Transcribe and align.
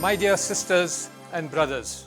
My 0.00 0.14
dear 0.14 0.36
sisters 0.36 1.10
and 1.32 1.50
brothers, 1.50 2.06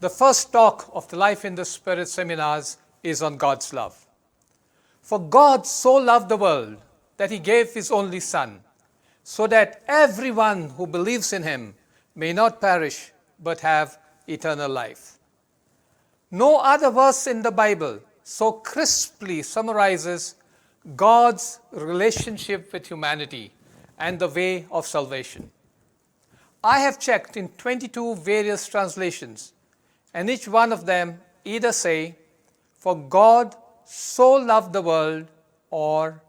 the 0.00 0.08
first 0.08 0.50
talk 0.50 0.88
of 0.94 1.06
the 1.08 1.16
Life 1.18 1.44
in 1.44 1.54
the 1.54 1.66
Spirit 1.66 2.08
seminars 2.08 2.78
is 3.02 3.20
on 3.22 3.36
God's 3.36 3.74
love. 3.74 3.94
For 5.02 5.18
God 5.18 5.66
so 5.66 5.96
loved 5.96 6.30
the 6.30 6.38
world 6.38 6.76
that 7.18 7.30
he 7.30 7.38
gave 7.38 7.74
his 7.74 7.90
only 7.92 8.18
Son, 8.20 8.60
so 9.22 9.46
that 9.48 9.82
everyone 9.86 10.70
who 10.70 10.86
believes 10.86 11.34
in 11.34 11.42
him 11.42 11.74
may 12.14 12.32
not 12.32 12.62
perish 12.62 13.12
but 13.38 13.60
have 13.60 13.98
eternal 14.26 14.70
life. 14.70 15.18
No 16.30 16.60
other 16.60 16.90
verse 16.90 17.26
in 17.26 17.42
the 17.42 17.50
Bible 17.50 18.00
so 18.24 18.52
crisply 18.52 19.42
summarizes 19.42 20.34
God's 20.96 21.60
relationship 21.72 22.72
with 22.72 22.86
humanity 22.88 23.52
and 23.98 24.18
the 24.18 24.28
way 24.28 24.64
of 24.70 24.86
salvation. 24.86 25.50
I 26.62 26.80
have 26.80 26.98
checked 27.00 27.38
in 27.38 27.48
22 27.56 28.16
various 28.16 28.66
translations, 28.66 29.54
and 30.12 30.28
each 30.28 30.46
one 30.46 30.72
of 30.74 30.84
them 30.84 31.18
either 31.44 31.72
say, 31.72 32.16
For 32.74 32.94
God 32.94 33.54
so 33.86 34.32
loved 34.34 34.74
the 34.74 34.82
world, 34.82 35.28
or 35.70 36.22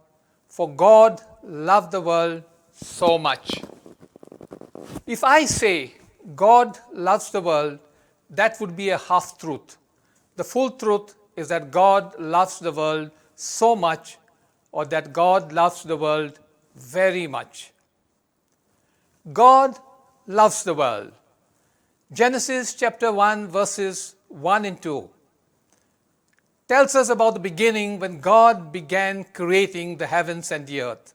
For 0.48 0.70
God 0.74 1.22
loved 1.44 1.92
the 1.92 2.00
world 2.00 2.44
so 2.72 3.18
much. 3.18 3.62
If 5.06 5.24
I 5.24 5.44
say 5.46 5.96
God 6.34 6.78
loves 6.94 7.30
the 7.32 7.42
world, 7.42 7.80
that 8.30 8.58
would 8.62 8.76
be 8.78 8.90
a 8.90 8.98
half 8.98 9.38
truth. 9.38 9.78
The 10.38 10.46
full 10.46 10.72
truth 10.72 11.14
is 11.36 11.50
that 11.50 11.72
God 11.72 12.18
loves 12.20 12.60
the 12.60 12.72
world 12.72 13.12
so 13.36 13.76
much, 13.76 14.18
or 14.72 14.86
that 14.86 15.12
God 15.12 15.52
loves 15.52 15.84
the 15.84 15.98
world 15.98 16.40
very 16.74 17.28
much. 17.28 17.74
God 19.34 19.78
loves 20.28 20.64
the 20.64 20.74
world. 20.74 21.12
Genesis 22.14 22.74
chapter 22.74 23.12
1 23.12 23.48
verses 23.48 24.16
1 24.30 24.66
and 24.66 24.82
2 24.82 25.10
tells 26.68 26.96
us 26.96 27.10
about 27.10 27.34
the 27.34 27.40
beginning 27.40 28.00
when 28.00 28.20
God 28.20 28.72
began 28.72 29.24
creating 29.24 29.98
the 29.98 30.08
heavens 30.08 30.52
and 30.52 30.66
the 30.68 30.82
earth. 30.82 31.14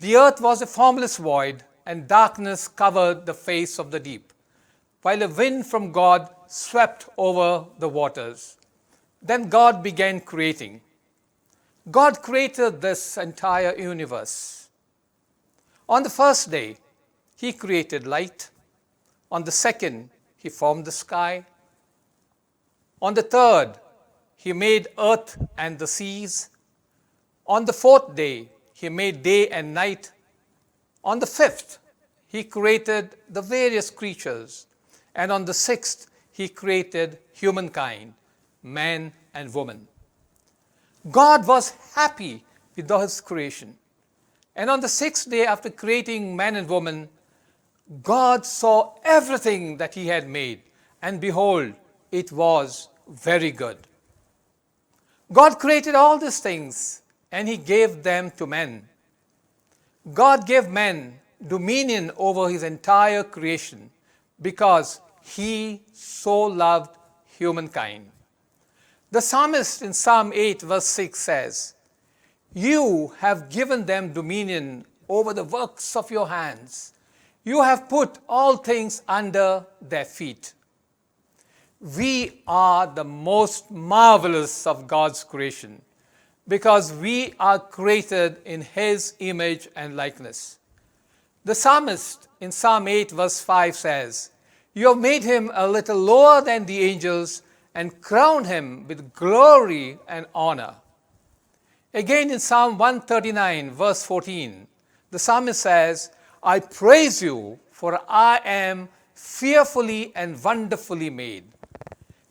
The 0.00 0.16
earth 0.16 0.40
was 0.40 0.60
a 0.60 0.66
formless 0.66 1.18
void, 1.18 1.62
and 1.86 2.08
darkness 2.08 2.66
covered 2.66 3.26
the 3.26 3.34
face 3.34 3.78
of 3.78 3.92
the 3.92 4.00
deep, 4.00 4.32
while 5.02 5.22
a 5.22 5.28
wind 5.28 5.66
from 5.66 5.92
God 5.92 6.28
swept 6.48 7.08
over 7.16 7.64
the 7.78 7.88
waters. 7.88 8.56
Then 9.22 9.48
God 9.48 9.84
began 9.84 10.20
creating. 10.20 10.80
God 11.88 12.20
created 12.20 12.80
this 12.80 13.16
entire 13.16 13.76
universe. 13.76 14.68
On 15.88 16.02
the 16.02 16.10
first 16.10 16.50
day, 16.50 16.76
he 17.38 17.52
created 17.52 18.04
light. 18.06 18.50
On 19.30 19.44
the 19.44 19.52
second, 19.52 20.10
he 20.36 20.48
formed 20.48 20.84
the 20.84 20.90
sky. 20.92 21.46
On 23.00 23.14
the 23.14 23.22
third, 23.22 23.74
he 24.36 24.52
made 24.52 24.88
earth 24.98 25.40
and 25.56 25.78
the 25.78 25.86
seas. 25.86 26.50
On 27.46 27.64
the 27.64 27.72
fourth 27.72 28.14
day, 28.16 28.48
he 28.74 28.88
made 28.88 29.22
day 29.22 29.46
and 29.50 29.72
night. 29.72 30.10
On 31.04 31.20
the 31.20 31.26
fifth, 31.26 31.78
he 32.26 32.42
created 32.42 33.14
the 33.30 33.40
various 33.40 33.88
creatures. 33.88 34.66
And 35.14 35.30
on 35.30 35.44
the 35.44 35.54
sixth, 35.54 36.10
he 36.32 36.48
created 36.48 37.18
humankind, 37.32 38.14
man 38.64 39.12
and 39.32 39.54
woman. 39.54 39.86
God 41.08 41.46
was 41.46 41.70
happy 41.94 42.44
with 42.74 42.90
his 42.90 43.20
creation. 43.20 43.76
And 44.56 44.68
on 44.70 44.80
the 44.80 44.88
sixth 44.88 45.30
day 45.30 45.46
after 45.46 45.70
creating 45.70 46.34
man 46.34 46.56
and 46.56 46.68
woman, 46.68 47.08
God 48.02 48.44
saw 48.44 48.92
everything 49.02 49.78
that 49.78 49.94
he 49.94 50.08
had 50.08 50.28
made, 50.28 50.60
and 51.00 51.20
behold, 51.20 51.72
it 52.12 52.30
was 52.30 52.88
very 53.08 53.50
good. 53.50 53.78
God 55.32 55.58
created 55.58 55.94
all 55.94 56.18
these 56.18 56.38
things, 56.40 57.00
and 57.32 57.48
he 57.48 57.56
gave 57.56 58.02
them 58.02 58.30
to 58.32 58.46
men. 58.46 58.86
God 60.12 60.46
gave 60.46 60.68
men 60.68 61.18
dominion 61.46 62.10
over 62.18 62.50
his 62.50 62.62
entire 62.62 63.22
creation 63.24 63.90
because 64.42 65.00
he 65.22 65.80
so 65.94 66.42
loved 66.42 66.94
humankind. 67.38 68.10
The 69.10 69.22
psalmist 69.22 69.80
in 69.80 69.94
Psalm 69.94 70.32
8, 70.34 70.60
verse 70.60 70.86
6 70.86 71.18
says, 71.18 71.74
You 72.52 73.14
have 73.20 73.48
given 73.48 73.86
them 73.86 74.12
dominion 74.12 74.84
over 75.08 75.32
the 75.32 75.44
works 75.44 75.96
of 75.96 76.10
your 76.10 76.28
hands. 76.28 76.92
You 77.44 77.62
have 77.62 77.88
put 77.88 78.18
all 78.28 78.56
things 78.56 79.02
under 79.08 79.66
their 79.80 80.04
feet. 80.04 80.52
We 81.80 82.42
are 82.46 82.86
the 82.86 83.04
most 83.04 83.70
marvelous 83.70 84.66
of 84.66 84.88
God's 84.88 85.22
creation 85.22 85.80
because 86.48 86.92
we 86.92 87.34
are 87.38 87.58
created 87.58 88.38
in 88.44 88.62
His 88.62 89.14
image 89.18 89.68
and 89.76 89.96
likeness. 89.96 90.58
The 91.44 91.54
psalmist 91.54 92.26
in 92.40 92.50
Psalm 92.50 92.88
8 92.88 93.12
verse 93.12 93.40
5 93.40 93.76
says, 93.76 94.30
"You 94.74 94.88
have 94.88 94.98
made 94.98 95.22
him 95.22 95.50
a 95.54 95.68
little 95.68 95.98
lower 95.98 96.40
than 96.40 96.64
the 96.64 96.82
angels 96.84 97.42
and 97.74 98.00
crowned 98.00 98.46
him 98.46 98.86
with 98.88 99.12
glory 99.12 99.98
and 100.08 100.26
honor." 100.34 100.76
Again 101.94 102.30
in 102.30 102.40
Psalm 102.40 102.76
139 102.76 103.70
verse 103.70 104.02
14, 104.02 104.66
the 105.12 105.20
psalmist 105.20 105.60
says, 105.60 106.06
I 106.42 106.60
praise 106.60 107.20
you, 107.20 107.58
for 107.72 108.00
I 108.08 108.40
am 108.44 108.88
fearfully 109.14 110.12
and 110.14 110.42
wonderfully 110.42 111.10
made. 111.10 111.44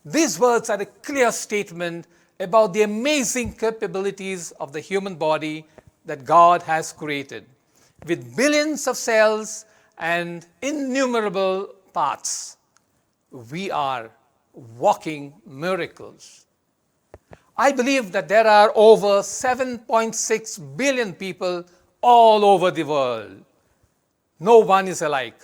These 0.06 0.40
words 0.40 0.70
are 0.70 0.80
a 0.80 0.86
clear 0.86 1.30
statement 1.34 2.08
about 2.40 2.74
the 2.74 2.84
amazing 2.84 3.54
capabilities 3.56 4.52
of 4.52 4.72
the 4.72 4.80
human 4.80 5.16
body 5.16 5.66
that 6.06 6.24
God 6.24 6.62
has 6.64 6.94
created, 6.94 7.46
with 8.06 8.38
billions 8.38 8.88
of 8.88 8.96
cells 8.96 9.66
and 9.98 10.46
innumerable 10.62 11.76
parts. 11.92 12.56
We 13.52 13.72
are 13.72 14.10
walking 14.78 15.34
miracles. 15.46 16.46
I 17.58 17.74
believe 17.74 18.14
that 18.14 18.30
there 18.30 18.48
are 18.48 18.72
over 18.74 19.22
7.6 19.22 20.78
billion 20.78 21.14
people 21.14 21.66
all 22.04 22.46
over 22.46 22.72
the 22.72 22.84
world 22.84 23.36
no 24.40 24.60
one 24.60 24.88
is 24.88 25.02
alike. 25.02 25.42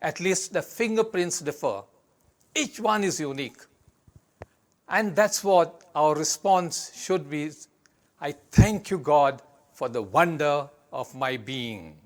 At 0.00 0.18
least 0.18 0.52
the 0.52 0.62
fingerprints 0.62 1.40
differ. 1.40 1.82
Each 2.54 2.80
one 2.80 3.04
is 3.04 3.20
unique. 3.20 3.60
And 4.88 5.14
that's 5.14 5.42
what 5.44 5.84
our 5.94 6.14
response 6.14 6.92
should 6.94 7.30
be. 7.30 7.50
I 8.20 8.34
thank 8.50 8.90
you, 8.90 8.98
God, 8.98 9.42
for 9.72 9.88
the 9.88 10.02
wonder 10.02 10.68
of 10.92 11.14
my 11.14 11.36
being. 11.36 11.96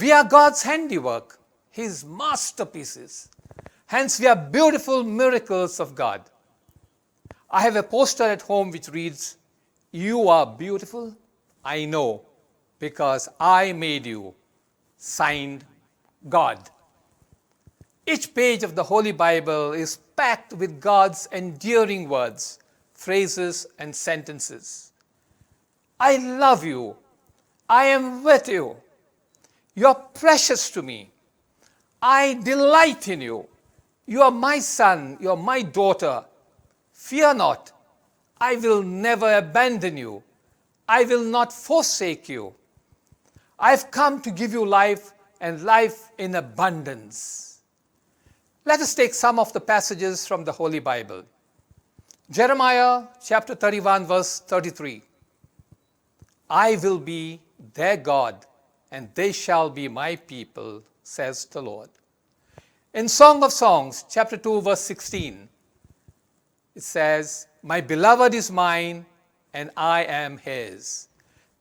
We 0.00 0.12
are 0.12 0.24
God's 0.24 0.62
handiwork, 0.62 1.38
His 1.70 2.04
masterpieces. 2.04 3.28
Hence, 3.86 4.18
we 4.18 4.26
are 4.26 4.36
beautiful 4.36 5.04
miracles 5.04 5.78
of 5.78 5.94
God. 5.94 6.22
I 7.50 7.60
have 7.62 7.76
a 7.76 7.82
poster 7.82 8.24
at 8.24 8.42
home 8.42 8.70
which 8.74 8.88
reads, 8.88 9.22
"You 9.92 10.28
are 10.36 10.46
beautiful, 10.64 11.04
I 11.76 11.78
know, 11.94 12.08
because 12.78 13.28
I 13.40 13.72
made 13.72 14.06
you, 14.06 14.34
signed 14.96 15.64
God. 16.28 16.58
Each 18.06 18.32
page 18.32 18.62
of 18.62 18.74
the 18.74 18.84
Holy 18.84 19.12
Bible 19.12 19.72
is 19.72 19.98
packed 20.14 20.52
with 20.52 20.80
God's 20.80 21.26
endearing 21.32 22.08
words, 22.08 22.58
phrases, 22.94 23.66
and 23.78 23.94
sentences. 23.94 24.92
I 25.98 26.16
love 26.16 26.64
you. 26.64 26.96
I 27.68 27.86
am 27.86 28.22
with 28.22 28.48
you. 28.48 28.76
You 29.74 29.88
are 29.88 29.94
precious 29.94 30.70
to 30.70 30.82
me. 30.82 31.10
I 32.00 32.34
delight 32.34 33.08
in 33.08 33.22
you. 33.22 33.48
You 34.06 34.22
are 34.22 34.30
my 34.30 34.60
son. 34.60 35.16
You 35.20 35.30
are 35.30 35.36
my 35.36 35.62
daughter. 35.62 36.24
Fear 36.92 37.34
not. 37.34 37.72
I 38.40 38.56
will 38.56 38.82
never 38.82 39.36
abandon 39.36 39.96
you. 39.96 40.22
I 40.88 41.04
will 41.04 41.24
not 41.24 41.52
forsake 41.52 42.28
you. 42.28 42.54
I've 43.58 43.90
come 43.90 44.20
to 44.22 44.30
give 44.30 44.52
you 44.52 44.66
life 44.66 45.12
and 45.40 45.62
life 45.64 46.10
in 46.18 46.34
abundance. 46.34 47.60
Let 48.66 48.80
us 48.80 48.94
take 48.94 49.14
some 49.14 49.38
of 49.38 49.52
the 49.54 49.60
passages 49.62 50.26
from 50.26 50.44
the 50.44 50.52
Holy 50.52 50.78
Bible. 50.78 51.22
Jeremiah 52.30 53.04
chapter 53.24 53.54
31, 53.54 54.04
verse 54.04 54.40
33. 54.40 55.00
I 56.50 56.76
will 56.82 56.98
be 56.98 57.40
their 57.72 57.96
God, 57.96 58.44
and 58.90 59.08
they 59.14 59.32
shall 59.32 59.70
be 59.70 59.88
my 59.88 60.16
people, 60.16 60.82
says 61.02 61.46
the 61.46 61.62
Lord. 61.62 61.88
In 62.92 63.08
Song 63.08 63.42
of 63.42 63.52
Songs, 63.52 64.04
chapter 64.10 64.36
2, 64.36 64.60
verse 64.62 64.80
16, 64.80 65.48
it 66.74 66.82
says, 66.82 67.46
My 67.62 67.80
beloved 67.80 68.34
is 68.34 68.50
mine, 68.50 69.06
and 69.54 69.70
I 69.78 70.02
am 70.04 70.36
his. 70.38 71.08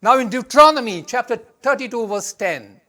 Now, 0.07 0.19
in 0.19 0.29
Deuteronomy 0.29 1.01
chapter 1.01 1.35
32, 1.63 2.05
verse 2.05 2.31
10, 2.33 2.79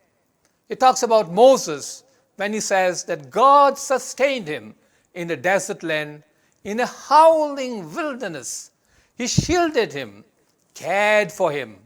it 0.69 0.79
talks 0.79 1.03
about 1.03 1.33
Moses 1.33 2.05
when 2.35 2.53
he 2.53 2.61
says 2.61 3.05
that 3.05 3.31
God 3.31 3.79
sustained 3.79 4.47
him 4.47 4.75
in 5.15 5.27
the 5.27 5.35
desert 5.37 5.83
land, 5.83 6.25
in 6.65 6.79
a 6.81 6.85
howling 6.85 7.91
wilderness. 7.95 8.71
He 9.17 9.29
shielded 9.29 9.95
him, 9.95 10.27
cared 10.75 11.33
for 11.33 11.51
him, 11.51 11.79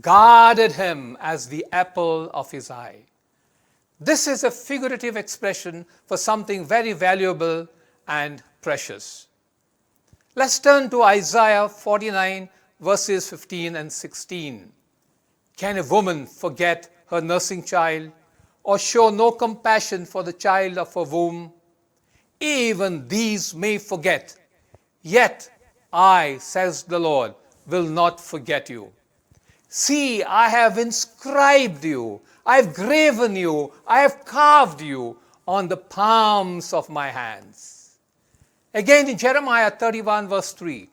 guarded 0.00 0.72
him 0.72 1.18
as 1.20 1.46
the 1.46 1.66
apple 1.70 2.30
of 2.32 2.50
his 2.50 2.70
eye. 2.70 3.00
This 4.00 4.26
is 4.26 4.44
a 4.44 4.50
figurative 4.50 5.18
expression 5.18 5.84
for 6.06 6.16
something 6.16 6.64
very 6.64 6.94
valuable 6.94 7.68
and 8.08 8.42
precious. 8.62 9.28
Let's 10.34 10.58
turn 10.58 10.88
to 10.88 11.02
Isaiah 11.02 11.68
49. 11.68 12.48
verses 12.84 13.30
15 13.30 13.76
and 13.76 13.90
16. 13.90 14.70
Can 15.56 15.78
a 15.78 15.82
woman 15.84 16.26
forget 16.26 16.90
her 17.06 17.20
nursing 17.22 17.64
child 17.64 18.12
or 18.62 18.78
show 18.78 19.08
no 19.08 19.30
compassion 19.30 20.04
for 20.04 20.22
the 20.22 20.34
child 20.34 20.76
of 20.76 20.92
her 20.94 21.04
womb? 21.04 21.50
Even 22.40 23.08
these 23.08 23.54
may 23.54 23.78
forget, 23.78 24.36
yet 25.02 25.48
I, 25.94 26.36
says 26.40 26.82
the 26.82 26.98
Lord, 26.98 27.34
will 27.66 27.88
not 27.88 28.20
forget 28.20 28.68
you. 28.68 28.92
See, 29.68 30.22
I 30.22 30.48
have 30.50 30.76
inscribed 30.76 31.84
you, 31.86 32.20
I 32.44 32.56
have 32.56 32.74
graven 32.74 33.34
you, 33.34 33.72
I 33.86 34.00
have 34.00 34.26
carved 34.26 34.82
you 34.82 35.18
on 35.48 35.68
the 35.68 35.78
palms 35.78 36.74
of 36.74 36.90
my 36.90 37.08
hands. 37.08 37.96
Again 38.74 39.08
in 39.08 39.16
Jeremiah 39.16 39.70
31, 39.70 40.28
verse 40.28 40.52
3. 40.52 40.90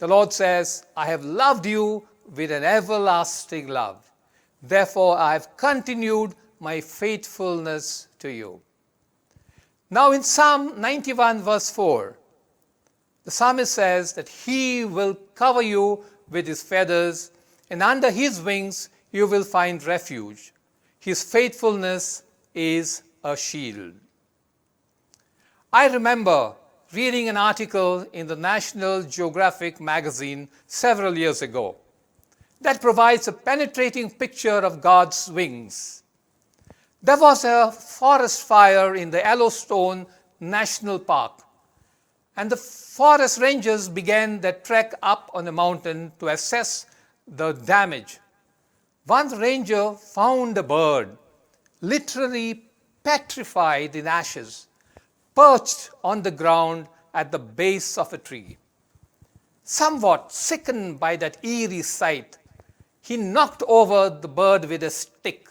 The 0.00 0.08
Lord 0.08 0.32
says, 0.32 0.86
I 0.96 1.04
have 1.08 1.26
loved 1.26 1.66
you 1.66 2.08
with 2.34 2.50
an 2.52 2.64
everlasting 2.64 3.68
love. 3.68 4.02
Therefore, 4.62 5.18
I 5.18 5.34
have 5.34 5.54
continued 5.58 6.34
my 6.58 6.80
faithfulness 6.80 8.08
to 8.20 8.32
you. 8.32 8.62
Now, 9.90 10.12
in 10.12 10.22
Psalm 10.22 10.80
91, 10.80 11.42
verse 11.42 11.68
4, 11.70 12.16
the 13.24 13.30
psalmist 13.30 13.74
says 13.74 14.14
that 14.14 14.26
he 14.30 14.86
will 14.86 15.14
cover 15.34 15.60
you 15.60 16.02
with 16.30 16.46
his 16.46 16.62
feathers, 16.62 17.30
and 17.68 17.82
under 17.82 18.10
his 18.10 18.40
wings 18.40 18.88
you 19.12 19.26
will 19.26 19.44
find 19.44 19.84
refuge. 19.84 20.54
His 20.98 21.22
faithfulness 21.22 22.22
is 22.54 23.02
a 23.22 23.36
shield. 23.36 23.92
I 25.70 25.88
remember 25.88 26.54
reading 26.92 27.28
an 27.28 27.36
article 27.36 28.04
in 28.12 28.26
the 28.26 28.34
National 28.34 29.04
Geographic 29.04 29.80
magazine 29.80 30.48
several 30.66 31.16
years 31.16 31.40
ago 31.40 31.76
that 32.60 32.80
provides 32.80 33.28
a 33.28 33.32
penetrating 33.32 34.10
picture 34.10 34.58
of 34.58 34.80
God's 34.80 35.30
wings. 35.30 36.02
There 37.02 37.16
was 37.16 37.44
a 37.44 37.70
forest 37.70 38.42
fire 38.46 38.96
in 38.96 39.10
the 39.10 39.18
Yellowstone 39.18 40.04
National 40.40 40.98
Park, 40.98 41.40
and 42.36 42.50
the 42.50 42.56
forest 42.56 43.40
rangers 43.40 43.88
began 43.88 44.40
their 44.40 44.54
trek 44.54 44.92
up 45.00 45.30
on 45.32 45.44
the 45.44 45.52
mountain 45.52 46.10
to 46.18 46.28
assess 46.30 46.86
the 47.28 47.52
damage. 47.52 48.18
One 49.06 49.30
ranger 49.38 49.92
found 49.94 50.58
a 50.58 50.62
bird, 50.64 51.16
literally 51.80 52.64
petrified 53.04 53.94
in 53.94 54.08
ashes. 54.08 54.66
perched 55.40 55.88
on 56.04 56.20
the 56.26 56.34
ground 56.40 56.86
at 57.14 57.32
the 57.32 57.38
base 57.38 57.96
of 57.96 58.12
a 58.12 58.18
tree. 58.18 58.58
Somewhat 59.64 60.30
sickened 60.30 61.00
by 61.00 61.16
that 61.16 61.42
eerie 61.42 61.80
sight, 61.82 62.36
he 63.00 63.16
knocked 63.16 63.62
over 63.66 64.10
the 64.10 64.28
bird 64.28 64.66
with 64.66 64.82
a 64.82 64.90
stick. 64.90 65.48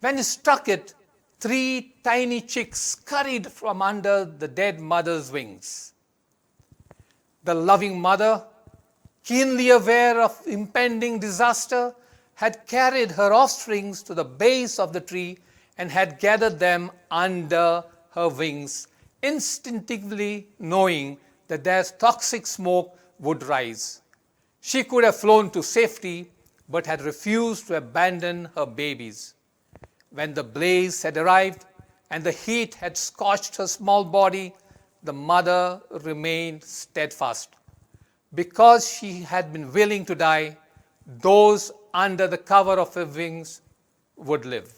When 0.00 0.18
he 0.18 0.22
struck 0.22 0.68
it, 0.68 0.92
three 1.40 1.94
tiny 2.04 2.40
chicks 2.42 2.80
scurried 2.94 3.46
from 3.46 3.80
under 3.80 4.16
the 4.26 4.48
dead 4.60 4.80
mother's 4.80 5.32
wings. 5.32 5.94
The 7.44 7.54
loving 7.54 7.98
mother, 7.98 8.44
keenly 9.24 9.70
aware 9.70 10.20
of 10.20 10.38
impending 10.46 11.18
disaster, 11.18 11.94
had 12.34 12.66
carried 12.66 13.12
her 13.12 13.32
offsprings 13.34 14.02
to 14.02 14.12
the 14.12 14.24
base 14.46 14.78
of 14.78 14.92
the 14.92 15.00
tree 15.00 15.38
and 15.78 15.90
had 15.90 16.18
gathered 16.18 16.58
them 16.58 16.90
under 17.10 17.82
her 18.14 18.28
wings, 18.28 18.86
instinctively 19.22 20.46
knowing 20.58 21.18
that 21.48 21.64
their 21.64 21.82
toxic 22.04 22.46
smoke 22.46 22.96
would 23.18 23.42
rise. 23.42 24.02
She 24.60 24.84
could 24.84 25.04
have 25.04 25.16
flown 25.16 25.50
to 25.50 25.62
safety, 25.62 26.30
but 26.68 26.86
had 26.86 27.02
refused 27.02 27.66
to 27.66 27.76
abandon 27.76 28.48
her 28.56 28.66
babies. 28.66 29.34
When 30.10 30.32
the 30.32 30.44
blaze 30.44 31.02
had 31.02 31.16
arrived 31.16 31.64
and 32.10 32.22
the 32.22 32.32
heat 32.32 32.74
had 32.76 32.96
scorched 32.96 33.56
her 33.56 33.66
small 33.66 34.04
body, 34.04 34.54
the 35.02 35.12
mother 35.12 35.80
remained 36.02 36.62
steadfast. 36.62 37.50
Because 38.34 38.90
she 38.90 39.20
had 39.22 39.52
been 39.52 39.72
willing 39.72 40.04
to 40.06 40.14
die, 40.14 40.56
those 41.20 41.72
under 41.92 42.26
the 42.28 42.38
cover 42.38 42.72
of 42.74 42.94
her 42.94 43.04
wings 43.04 43.60
would 44.16 44.44
live. 44.46 44.72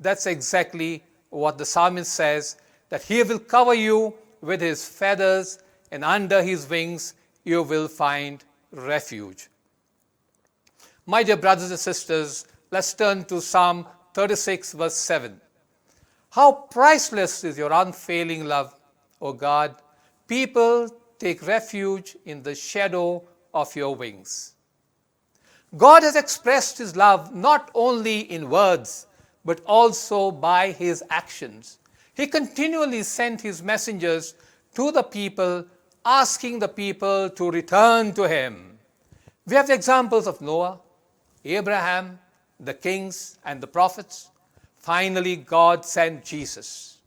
That's 0.00 0.26
exactly 0.26 1.04
what 1.34 1.58
the 1.58 1.66
psalmist 1.66 2.14
says 2.14 2.56
that 2.90 3.02
he 3.02 3.22
will 3.24 3.38
cover 3.40 3.74
you 3.74 4.14
with 4.40 4.60
his 4.60 4.86
feathers 4.88 5.58
and 5.90 6.04
under 6.04 6.42
his 6.42 6.68
wings 6.70 7.14
you 7.44 7.62
will 7.62 7.88
find 7.88 8.44
refuge 8.70 9.48
my 11.06 11.22
dear 11.22 11.36
brothers 11.36 11.70
and 11.70 11.78
sisters 11.80 12.46
let's 12.70 12.94
turn 12.94 13.24
to 13.24 13.40
psalm 13.40 13.84
36 14.14 14.72
verse 14.74 14.94
7 14.94 15.40
how 16.30 16.52
priceless 16.52 17.42
is 17.42 17.58
your 17.58 17.72
unfailing 17.72 18.44
love 18.44 18.72
o 19.20 19.32
god 19.32 19.74
people 20.28 20.88
take 21.18 21.44
refuge 21.46 22.16
in 22.26 22.42
the 22.44 22.54
shadow 22.54 23.20
of 23.52 23.74
your 23.74 23.94
wings 23.94 24.54
god 25.76 26.04
has 26.04 26.14
expressed 26.14 26.78
his 26.78 26.94
love 26.94 27.34
not 27.34 27.72
only 27.74 28.20
in 28.38 28.48
words 28.48 29.06
but 29.44 29.60
also 29.66 30.30
by 30.30 30.70
his 30.72 31.04
actions. 31.10 31.78
He 32.14 32.26
continually 32.26 33.02
sent 33.02 33.40
his 33.40 33.62
messengers 33.62 34.34
to 34.74 34.90
the 34.90 35.02
people, 35.02 35.66
asking 36.04 36.58
the 36.60 36.68
people 36.68 37.30
to 37.30 37.50
return 37.50 38.12
to 38.14 38.24
him. 38.28 38.78
We 39.46 39.56
have 39.56 39.66
the 39.66 39.74
examples 39.74 40.26
of 40.26 40.40
Noah, 40.40 40.80
Abraham, 41.44 42.18
the 42.58 42.72
kings, 42.74 43.38
and 43.44 43.60
the 43.60 43.66
prophets. 43.66 44.30
Finally, 44.78 45.36
God 45.36 45.84
sent 45.84 46.24
Jesus. 46.24 46.98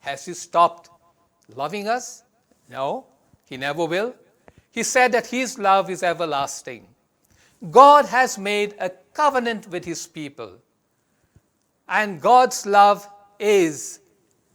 Has 0.00 0.24
he 0.24 0.34
stopped 0.34 0.90
loving 1.54 1.86
us? 1.88 2.24
No, 2.68 3.06
he 3.48 3.56
never 3.56 3.84
will. 3.86 4.14
He 4.72 4.82
said 4.82 5.12
that 5.12 5.28
his 5.28 5.58
love 5.58 5.88
is 5.88 6.02
everlasting. 6.02 6.86
God 7.70 8.06
has 8.06 8.36
made 8.38 8.74
a 8.80 8.90
covenant 9.12 9.68
with 9.68 9.84
his 9.84 10.06
people. 10.06 10.54
and 11.88 12.20
God's 12.20 12.66
love 12.66 13.06
is 13.38 14.00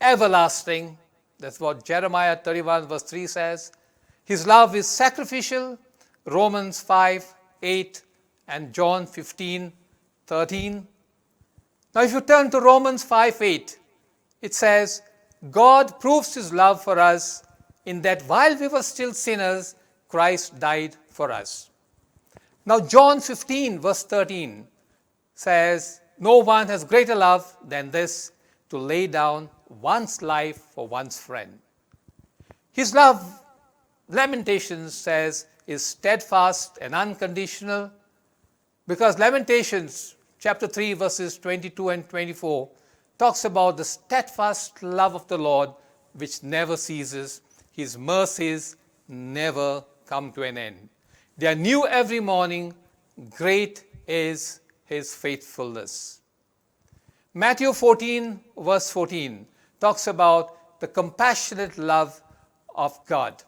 everlasting. 0.02 0.98
That's 1.38 1.60
what 1.60 1.86
Jeremiah 1.86 2.36
31 2.36 2.88
verse 2.88 3.04
3 3.04 3.28
says. 3.28 3.72
His 4.26 4.46
love 4.46 4.76
is 4.76 4.88
sacrificial, 4.88 5.78
Romans 6.26 6.82
5 6.82 7.34
8 7.62 8.02
and 8.48 8.74
John 8.74 9.06
15 9.06 9.72
13. 10.28 10.88
Now, 11.96 12.02
if 12.02 12.12
you 12.12 12.22
turn 12.22 12.50
to 12.52 12.60
Romans 12.60 13.04
5 13.04 13.42
8, 13.42 13.80
it 14.42 14.54
says, 14.54 15.02
God 15.52 16.00
proves 16.00 16.34
his 16.34 16.54
love 16.54 16.84
for 16.84 17.00
us 17.00 17.44
in 17.86 18.02
that 18.04 18.22
while 18.24 18.56
we 18.58 18.68
were 18.68 18.84
still 18.84 19.14
sinners, 19.14 19.76
Christ 20.08 20.60
died 20.60 20.96
for 21.08 21.32
us. 21.32 21.70
Now, 22.66 22.80
John 22.80 23.22
15 23.22 23.80
verse 23.80 24.04
13 24.04 24.68
says, 25.34 26.02
no 26.28 26.32
one 26.48 26.70
has 26.70 26.84
great 26.90 27.10
a 27.12 27.16
love 27.16 27.42
than 27.70 27.90
this 27.90 28.14
to 28.72 28.80
ले 28.88 29.06
down 29.12 29.46
ones 29.84 30.18
life 30.24 30.58
for 30.76 30.88
ones 30.92 31.20
friend 31.26 31.54
his 32.78 32.96
love 32.96 33.18
lamentation 34.16 34.88
says 34.96 35.44
is 35.68 35.82
state 35.82 36.22
fast 36.30 36.82
N 36.88 36.94
unconditional 37.02 37.86
because 38.88 39.18
lamentation 39.20 39.88
chapter 40.44 40.68
three 40.76 40.94
versus 41.04 41.40
twenty 41.42 41.70
two 41.78 41.90
end 41.92 42.04
twenty 42.10 42.34
four 42.42 42.64
talks 43.20 43.46
about 43.46 43.76
the 43.78 43.82
state 43.94 44.30
fast 44.36 44.84
love 44.84 45.16
of 45.16 45.26
the 45.30 45.40
load 45.42 45.70
which 46.26 46.40
never 46.44 46.76
CGS 46.88 47.42
his 47.78 47.96
MERS 48.12 48.40
is 48.50 48.74
never 49.40 49.80
come 50.10 50.30
to 50.36 50.42
N 50.52 50.58
and 50.68 50.88
they 51.40 51.48
are 51.48 51.56
new 51.66 51.82
every 51.94 52.20
morning 52.34 52.72
great 53.40 53.80
is 54.22 54.50
his 54.90 55.14
faithfulness. 55.16 55.94
Matthew 57.34 57.72
14, 57.74 58.40
verse 58.58 58.90
14, 58.92 59.46
talks 59.80 60.08
about 60.08 60.80
the 60.80 60.88
compassionate 60.88 61.78
love 61.78 62.20
of 62.76 62.92
God. 63.06 63.44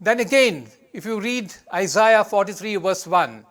Then 0.00 0.20
again, 0.20 0.66
if 0.92 1.06
you 1.06 1.20
read 1.20 1.54
Isaiah 1.72 2.22
43, 2.22 2.76
verse 2.76 3.06
1, 3.06 3.46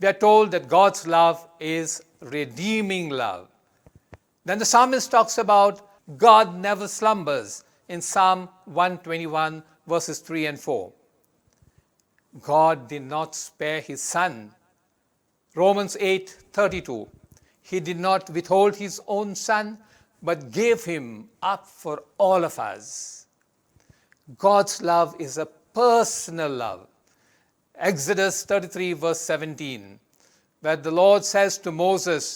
we 0.00 0.08
are 0.08 0.12
told 0.12 0.50
that 0.50 0.68
God's 0.68 1.06
love 1.06 1.46
is 1.58 2.02
redeeming 2.20 3.08
love. 3.08 3.48
Then 4.44 4.58
the 4.58 4.64
psalmist 4.66 5.10
talks 5.10 5.38
about 5.38 5.88
God 6.18 6.54
never 6.54 6.86
slumbers 6.86 7.64
in 7.88 8.02
Psalm 8.02 8.50
121, 8.66 9.62
verses 9.86 10.18
3 10.18 10.46
and 10.46 10.60
4. 10.60 10.92
God 12.46 12.86
did 12.88 12.98
not 13.00 13.34
spare 13.34 13.82
his 13.88 13.98
sun 13.98 14.38
Romans 15.56 15.96
eight 15.96 16.30
thirty 16.58 16.80
two 16.86 16.96
he 17.70 17.80
did 17.88 17.94
not 17.94 18.30
withhold 18.30 18.74
his 18.78 19.00
own 19.16 19.34
son 19.42 19.76
but 20.24 20.42
gave 20.54 20.80
haem 20.86 21.06
up 21.52 21.64
for 21.82 22.04
all 22.20 22.44
of 22.44 22.58
आज 22.60 22.88
God's 24.42 24.82
love 24.82 25.14
is 25.20 25.38
a 25.40 25.44
personal 25.78 26.58
love 26.62 26.84
एक्झिडस 27.88 28.44
thirty 28.50 28.68
three 28.72 28.92
verse 29.06 29.20
seventeen 29.26 29.98
watt 30.64 30.82
the 30.82 30.86
load 31.02 31.22
says 31.30 31.60
to 31.62 31.70
Moses 31.72 32.32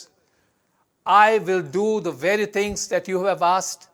I 1.17 1.39
will 1.49 1.71
do 1.73 1.99
the 2.01 2.15
very 2.23 2.47
things 2.55 2.89
that 2.91 3.09
you 3.09 3.25
have 3.27 3.45
asked 3.45 3.89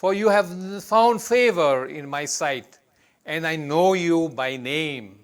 for 0.00 0.14
you 0.14 0.28
have 0.30 0.78
found 0.88 1.20
favour 1.20 1.86
in 1.96 2.06
my 2.08 2.26
site 2.40 2.76
and 3.26 3.46
I 3.46 3.56
know 3.56 3.92
you 3.94 4.26
by 4.34 4.56
name 4.58 5.16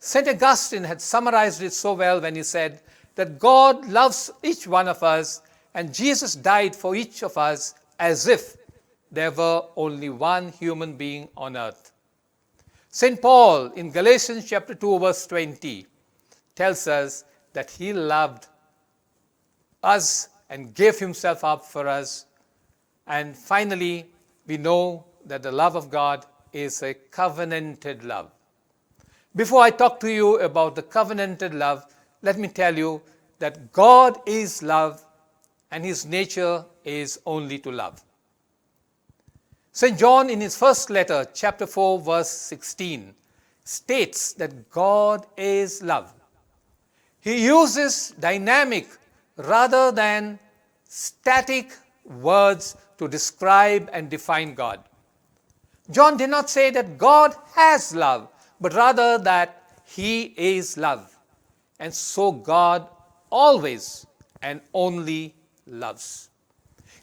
St. 0.00 0.28
Augustine 0.28 0.84
had 0.84 1.02
summarized 1.02 1.60
it 1.60 1.72
so 1.72 1.92
well 1.92 2.20
when 2.20 2.36
he 2.36 2.44
said 2.44 2.80
that 3.16 3.38
God 3.38 3.84
loves 3.88 4.30
each 4.44 4.66
one 4.66 4.86
of 4.86 5.02
us 5.02 5.42
and 5.74 5.92
Jesus 5.92 6.34
died 6.36 6.74
for 6.76 6.94
each 6.94 7.24
of 7.24 7.36
us 7.36 7.74
as 7.98 8.28
if 8.28 8.56
there 9.10 9.32
were 9.32 9.62
only 9.74 10.08
one 10.08 10.50
human 10.52 10.96
being 10.96 11.28
on 11.36 11.56
earth. 11.56 11.90
St. 12.90 13.20
Paul 13.20 13.66
in 13.72 13.90
Galatians 13.90 14.48
chapter 14.48 14.74
2, 14.74 15.00
verse 15.00 15.26
20, 15.26 15.86
tells 16.54 16.86
us 16.86 17.24
that 17.52 17.68
he 17.70 17.92
loved 17.92 18.46
us 19.82 20.28
and 20.48 20.72
gave 20.74 20.98
himself 20.98 21.42
up 21.42 21.64
for 21.64 21.88
us. 21.88 22.26
And 23.08 23.36
finally, 23.36 24.10
we 24.46 24.58
know 24.58 25.06
that 25.26 25.42
the 25.42 25.52
love 25.52 25.74
of 25.74 25.90
God 25.90 26.24
is 26.52 26.82
a 26.82 26.94
covenanted 26.94 28.04
love. 28.04 28.30
Before 29.36 29.60
I 29.60 29.68
talk 29.70 30.00
to 30.00 30.10
you 30.10 30.40
about 30.40 30.74
the 30.74 30.82
covenanted 30.82 31.52
love, 31.52 31.84
let 32.22 32.38
me 32.38 32.48
tell 32.48 32.76
you 32.76 33.02
that 33.38 33.72
God 33.72 34.18
is 34.26 34.62
love 34.62 35.04
and 35.70 35.84
His 35.84 36.06
nature 36.06 36.64
is 36.84 37.20
only 37.26 37.58
to 37.60 37.70
love. 37.70 38.02
St. 39.72 39.96
John, 39.98 40.28
in 40.30 40.40
his 40.40 40.56
first 40.56 40.90
letter, 40.90 41.24
chapter 41.34 41.66
4, 41.66 42.00
verse 42.00 42.30
16, 42.30 43.14
states 43.64 44.32
that 44.32 44.68
God 44.70 45.26
is 45.36 45.82
love. 45.82 46.12
He 47.20 47.44
uses 47.44 48.14
dynamic 48.18 48.88
rather 49.36 49.92
than 49.92 50.38
static 50.84 51.70
words 52.04 52.76
to 52.96 53.06
describe 53.06 53.88
and 53.92 54.08
define 54.10 54.54
God. 54.54 54.80
John 55.92 56.16
did 56.16 56.30
not 56.30 56.50
say 56.50 56.70
that 56.70 56.98
God 56.98 57.36
has 57.54 57.94
love. 57.94 58.28
but 58.60 58.74
rather 58.74 59.18
that 59.18 59.62
He 59.84 60.34
is 60.36 60.76
love. 60.76 61.16
And 61.80 61.92
so 61.94 62.32
God 62.32 62.88
always 63.30 64.06
and 64.42 64.60
only 64.74 65.34
loves. 65.66 66.28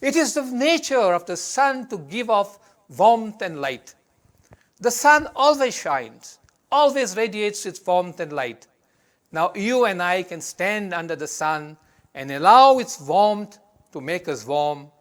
It 0.02 0.16
is 0.16 0.34
the 0.34 0.44
nature 0.44 1.00
of 1.14 1.26
the 1.26 1.38
sun 1.38 1.88
to 1.90 1.98
give 1.98 2.30
off 2.30 2.60
warmth 2.98 3.42
and 3.42 3.60
light. 3.62 3.96
The 4.82 4.92
sun 4.92 5.30
always 5.36 5.76
shines, 5.76 6.40
always 6.72 7.16
radiates 7.16 7.66
its 7.66 7.84
warmth 7.86 8.20
and 8.20 8.34
light. 8.34 8.68
Now 9.32 9.54
you 9.56 9.86
and 9.86 10.04
I 10.04 10.24
can 10.24 10.42
stand 10.42 10.94
under 10.94 11.16
the 11.16 11.28
sun 11.28 11.78
and 12.14 12.30
allow 12.32 12.80
its 12.80 13.00
warmth 13.00 13.58
to 13.94 14.02
make 14.02 14.28
us 14.28 14.46
warm, 14.46 14.92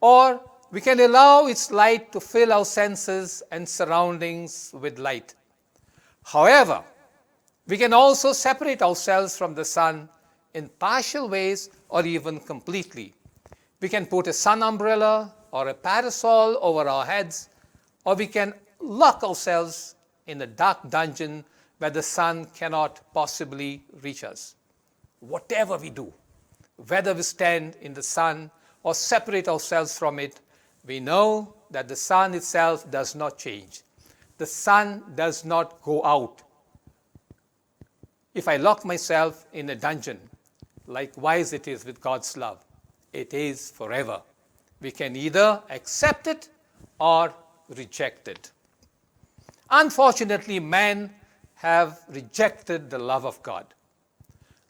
or 0.00 0.40
we 0.70 0.80
can 0.80 0.98
allow 1.00 1.46
its 1.46 1.70
light 1.70 2.10
to 2.12 2.20
fill 2.20 2.52
our 2.52 2.64
senses 2.64 3.42
and 3.50 3.68
surroundings 3.68 4.72
with 4.78 4.98
light. 4.98 5.34
However, 6.24 6.84
we 7.66 7.78
can 7.78 7.92
also 7.92 8.32
separate 8.32 8.82
ourselves 8.82 9.36
from 9.36 9.54
the 9.54 9.64
sun 9.64 10.08
in 10.54 10.68
partial 10.68 11.28
ways 11.28 11.70
or 11.88 12.04
even 12.04 12.40
completely. 12.40 13.14
We 13.80 13.88
can 13.88 14.06
put 14.06 14.26
a 14.26 14.32
sun 14.32 14.62
umbrella 14.62 15.34
or 15.52 15.68
a 15.68 15.74
parasol 15.74 16.58
over 16.60 16.88
our 16.88 17.04
heads, 17.06 17.48
or 18.04 18.14
we 18.14 18.26
can 18.26 18.54
lock 18.80 19.22
ourselves 19.24 19.94
in 20.26 20.40
a 20.42 20.46
dark 20.46 20.88
dungeon 20.90 21.44
where 21.78 21.90
the 21.90 22.02
sun 22.02 22.44
cannot 22.46 23.00
possibly 23.14 23.82
reach 24.02 24.22
us. 24.22 24.54
Whatever 25.20 25.76
we 25.76 25.90
do, 25.90 26.12
whether 26.88 27.14
we 27.14 27.22
stand 27.22 27.76
in 27.80 27.94
the 27.94 28.02
sun 28.02 28.50
or 28.82 28.94
separate 28.94 29.48
ourselves 29.48 29.98
from 29.98 30.18
it, 30.18 30.40
we 30.84 31.00
know 31.00 31.54
that 31.70 31.88
the 31.88 31.96
sun 31.96 32.34
itself 32.34 32.90
does 32.90 33.14
not 33.14 33.38
change. 33.38 33.82
the 34.40 34.46
sun 34.46 35.02
does 35.14 35.44
not 35.44 35.82
go 35.88 35.96
out. 36.12 36.42
If 38.32 38.48
I 38.48 38.56
lock 38.56 38.84
myself 38.84 39.46
in 39.52 39.68
a 39.68 39.80
dungeon, 39.86 40.18
likewise 40.86 41.52
it 41.52 41.68
is 41.68 41.84
with 41.84 42.00
God's 42.00 42.30
love. 42.36 42.58
It 43.12 43.34
is 43.34 43.70
forever. 43.70 44.22
We 44.80 44.92
can 45.00 45.14
either 45.16 45.48
accept 45.78 46.26
it 46.26 46.48
or 46.98 47.34
reject 47.80 48.28
it. 48.28 48.50
Unfortunately, 49.82 50.58
men 50.58 51.12
have 51.54 52.00
rejected 52.08 52.88
the 52.88 53.02
love 53.10 53.26
of 53.26 53.42
God. 53.42 53.66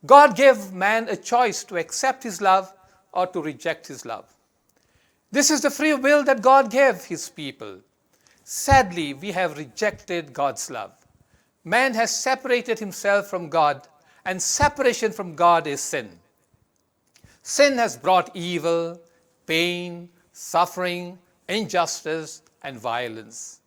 God 0.05 0.35
gave 0.37 0.59
man 0.73 1.09
a 1.09 1.17
choice 1.17 1.63
to 1.65 1.77
accept 1.77 2.25
his 2.25 2.41
love 2.41 2.73
or 3.13 3.27
to 3.29 3.41
reject 3.41 3.87
his 3.87 4.05
love. 4.05 4.27
This 5.31 5.51
is 5.51 5.63
the 5.63 5.71
free 5.71 5.95
will 5.95 6.25
that 6.25 6.43
God 6.51 6.71
gave 6.73 7.05
his 7.15 7.29
people. 7.29 7.79
sadly, 8.53 9.15
we 9.15 9.31
have 9.31 9.57
rejected 9.59 10.33
God's 10.33 10.71
love. 10.73 10.91
Man 11.63 11.95
has 11.95 12.11
separated 12.15 12.81
himself 12.81 13.29
from 13.29 13.49
God, 13.49 13.87
and 14.25 14.43
separation 14.43 15.13
from 15.13 15.37
God 15.37 15.69
is 15.69 15.81
sin. 15.81 16.19
Sin 17.43 17.75
has 17.79 17.97
brought 17.97 18.35
evil, 18.35 19.01
pain, 19.47 20.09
suffering, 20.33 21.17
injustice, 21.49 22.43
and 22.65 22.77
violence. 22.77 23.61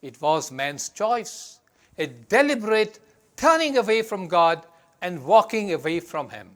It 0.00 0.18
was 0.22 0.50
man's 0.50 0.88
choice, 0.88 1.60
a 1.98 2.06
deliberate 2.06 2.98
turning 3.36 3.76
away 3.76 4.00
from 4.00 4.26
God 4.26 4.64
and 5.02 5.22
walking 5.22 5.74
away 5.74 6.00
from 6.00 6.30
Him, 6.30 6.48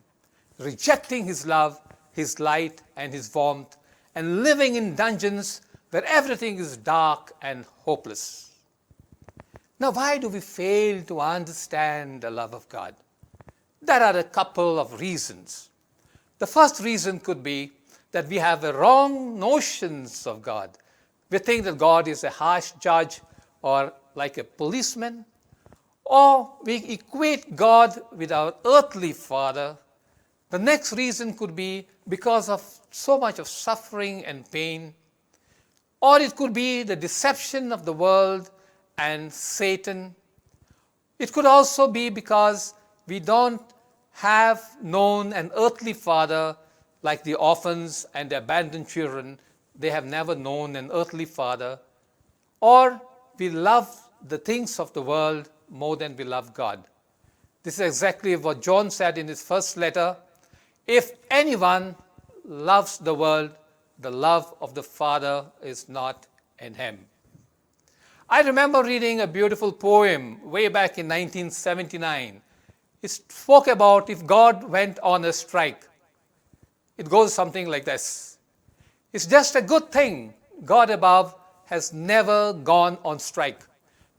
rejecting 0.57 1.25
His 1.25 1.45
love, 1.45 1.79
His 2.13 2.39
light, 2.39 2.81
and 2.97 3.13
His 3.13 3.31
warmth, 3.31 3.77
and 4.15 4.41
living 4.41 4.73
in 4.73 4.95
dungeons 4.95 5.61
where 5.95 6.03
everything 6.07 6.57
is 6.57 6.75
dark 6.75 7.31
and 7.41 7.63
hopeless. 7.85 8.51
Now, 9.79 9.91
why 9.91 10.17
do 10.17 10.27
we 10.27 10.41
fail 10.41 11.01
to 11.03 11.21
understand 11.21 12.19
the 12.19 12.29
love 12.31 12.53
of 12.53 12.67
God? 12.67 12.95
There 13.81 14.03
are 14.03 14.17
a 14.17 14.25
couple 14.25 14.77
of 14.77 14.99
reasons. 14.99 15.69
The 16.37 16.47
first 16.47 16.81
reason 16.83 17.21
could 17.21 17.41
be 17.41 17.71
that 18.11 18.27
we 18.27 18.35
have 18.39 18.59
the 18.59 18.73
wrong 18.73 19.39
notions 19.39 20.27
of 20.27 20.41
God. 20.41 20.71
We 21.29 21.37
think 21.39 21.63
that 21.63 21.77
God 21.77 22.09
is 22.09 22.25
a 22.25 22.29
harsh 22.29 22.73
judge 22.81 23.21
or 23.61 23.93
like 24.15 24.37
a 24.37 24.43
policeman, 24.43 25.23
or 26.03 26.57
we 26.65 26.75
equate 26.89 27.55
God 27.55 27.97
with 28.11 28.33
our 28.33 28.53
earthly 28.65 29.13
father. 29.13 29.77
The 30.49 30.59
next 30.59 30.91
reason 30.91 31.35
could 31.35 31.55
be 31.55 31.87
because 32.09 32.49
of 32.49 32.61
so 32.91 33.17
much 33.17 33.39
of 33.39 33.47
suffering 33.47 34.25
and 34.25 34.51
pain 34.51 34.93
Or 36.01 36.19
it 36.19 36.35
could 36.35 36.53
be 36.53 36.83
the 36.83 36.95
deception 36.95 37.71
of 37.71 37.85
the 37.85 37.93
world 37.93 38.49
and 38.97 39.31
Satan. 39.31 40.15
It 41.19 41.31
could 41.31 41.45
also 41.45 41.87
be 41.87 42.09
because 42.09 42.73
we 43.07 43.19
don't 43.19 43.61
have 44.13 44.61
known 44.81 45.33
an 45.33 45.51
earthly 45.55 45.93
father 45.93 46.55
like 47.01 47.23
the 47.23 47.35
orphans 47.35 48.05
and 48.13 48.29
the 48.29 48.37
abandoned 48.37 48.87
children. 48.87 49.39
They 49.77 49.89
have 49.91 50.05
never 50.05 50.35
known 50.35 50.75
an 50.75 50.89
earthly 50.91 51.25
father. 51.25 51.79
Or 52.59 52.99
we 53.37 53.49
love 53.49 53.87
the 54.27 54.37
things 54.37 54.79
of 54.79 54.93
the 54.93 55.01
world 55.01 55.49
more 55.69 55.95
than 55.97 56.15
we 56.15 56.23
love 56.23 56.53
God. 56.53 56.83
This 57.63 57.75
is 57.75 57.81
exactly 57.81 58.35
what 58.35 58.61
John 58.61 58.89
said 58.91 59.17
in 59.17 59.27
his 59.27 59.41
first 59.41 59.75
letter. 59.77 60.15
If 60.87 61.11
anyone 61.31 61.95
loves 62.45 62.99
the 62.99 63.13
world, 63.13 63.51
the 63.99 64.11
love 64.11 64.53
of 64.61 64.73
the 64.73 64.83
Father 64.83 65.45
is 65.61 65.87
not 65.87 66.27
in 66.59 66.73
him. 66.73 67.05
I 68.29 68.41
remember 68.41 68.83
reading 68.83 69.21
a 69.21 69.27
beautiful 69.27 69.71
poem 69.71 70.39
way 70.49 70.67
back 70.67 70.97
in 70.97 71.05
1979. 71.05 72.41
It 73.01 73.11
spoke 73.11 73.67
about 73.67 74.09
if 74.09 74.25
God 74.25 74.63
went 74.63 74.99
on 74.99 75.23
a 75.25 75.31
strike. 75.33 75.87
It 76.97 77.07
goes 77.09 77.33
something 77.33 77.67
like 77.69 77.85
this 77.85 78.37
It's 79.13 79.25
just 79.27 79.55
a 79.55 79.61
good 79.61 79.91
thing 79.91 80.33
God 80.63 80.89
above 80.89 81.35
has 81.65 81.91
never 81.93 82.53
gone 82.53 82.97
on 83.05 83.19
strike 83.19 83.61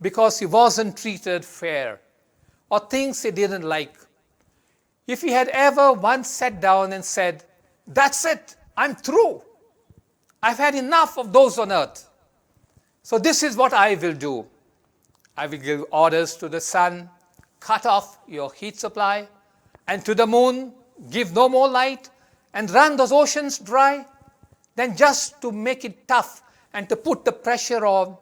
because 0.02 0.38
he 0.38 0.46
wasn't 0.46 0.96
treated 0.96 1.44
fair 1.44 2.00
or 2.70 2.80
things 2.80 3.22
he 3.22 3.30
didn't 3.30 3.62
like. 3.62 3.94
If 5.06 5.20
he 5.20 5.30
had 5.30 5.48
ever 5.48 5.92
once 5.92 6.28
sat 6.28 6.60
down 6.60 6.92
and 6.92 7.04
said, 7.04 7.44
That's 7.88 8.24
it, 8.24 8.54
I'm 8.76 8.94
through. 8.94 9.42
I've 10.46 10.58
had 10.58 10.76
enough 10.76 11.18
of 11.18 11.32
those 11.32 11.58
on 11.58 11.72
earth. 11.72 12.08
So 13.02 13.18
this 13.18 13.42
is 13.42 13.56
what 13.56 13.72
I 13.72 13.96
will 13.96 14.12
do. 14.12 14.46
I 15.36 15.48
will 15.48 15.58
give 15.58 15.84
orders 15.90 16.36
to 16.36 16.48
the 16.48 16.60
sun, 16.60 17.10
cut 17.58 17.84
off 17.84 18.18
your 18.28 18.52
heat 18.52 18.78
supply, 18.78 19.26
and 19.88 20.04
to 20.04 20.14
the 20.14 20.24
moon, 20.24 20.72
give 21.10 21.32
no 21.34 21.48
more 21.48 21.66
light, 21.68 22.10
and 22.54 22.70
run 22.70 22.96
those 22.96 23.10
oceans 23.10 23.58
dry. 23.58 24.06
Then 24.76 24.96
just 24.96 25.42
to 25.42 25.50
make 25.50 25.84
it 25.84 26.06
tough 26.06 26.42
and 26.72 26.88
to 26.90 26.94
put 26.94 27.24
the 27.24 27.32
pressure 27.32 27.84
on, 27.84 28.16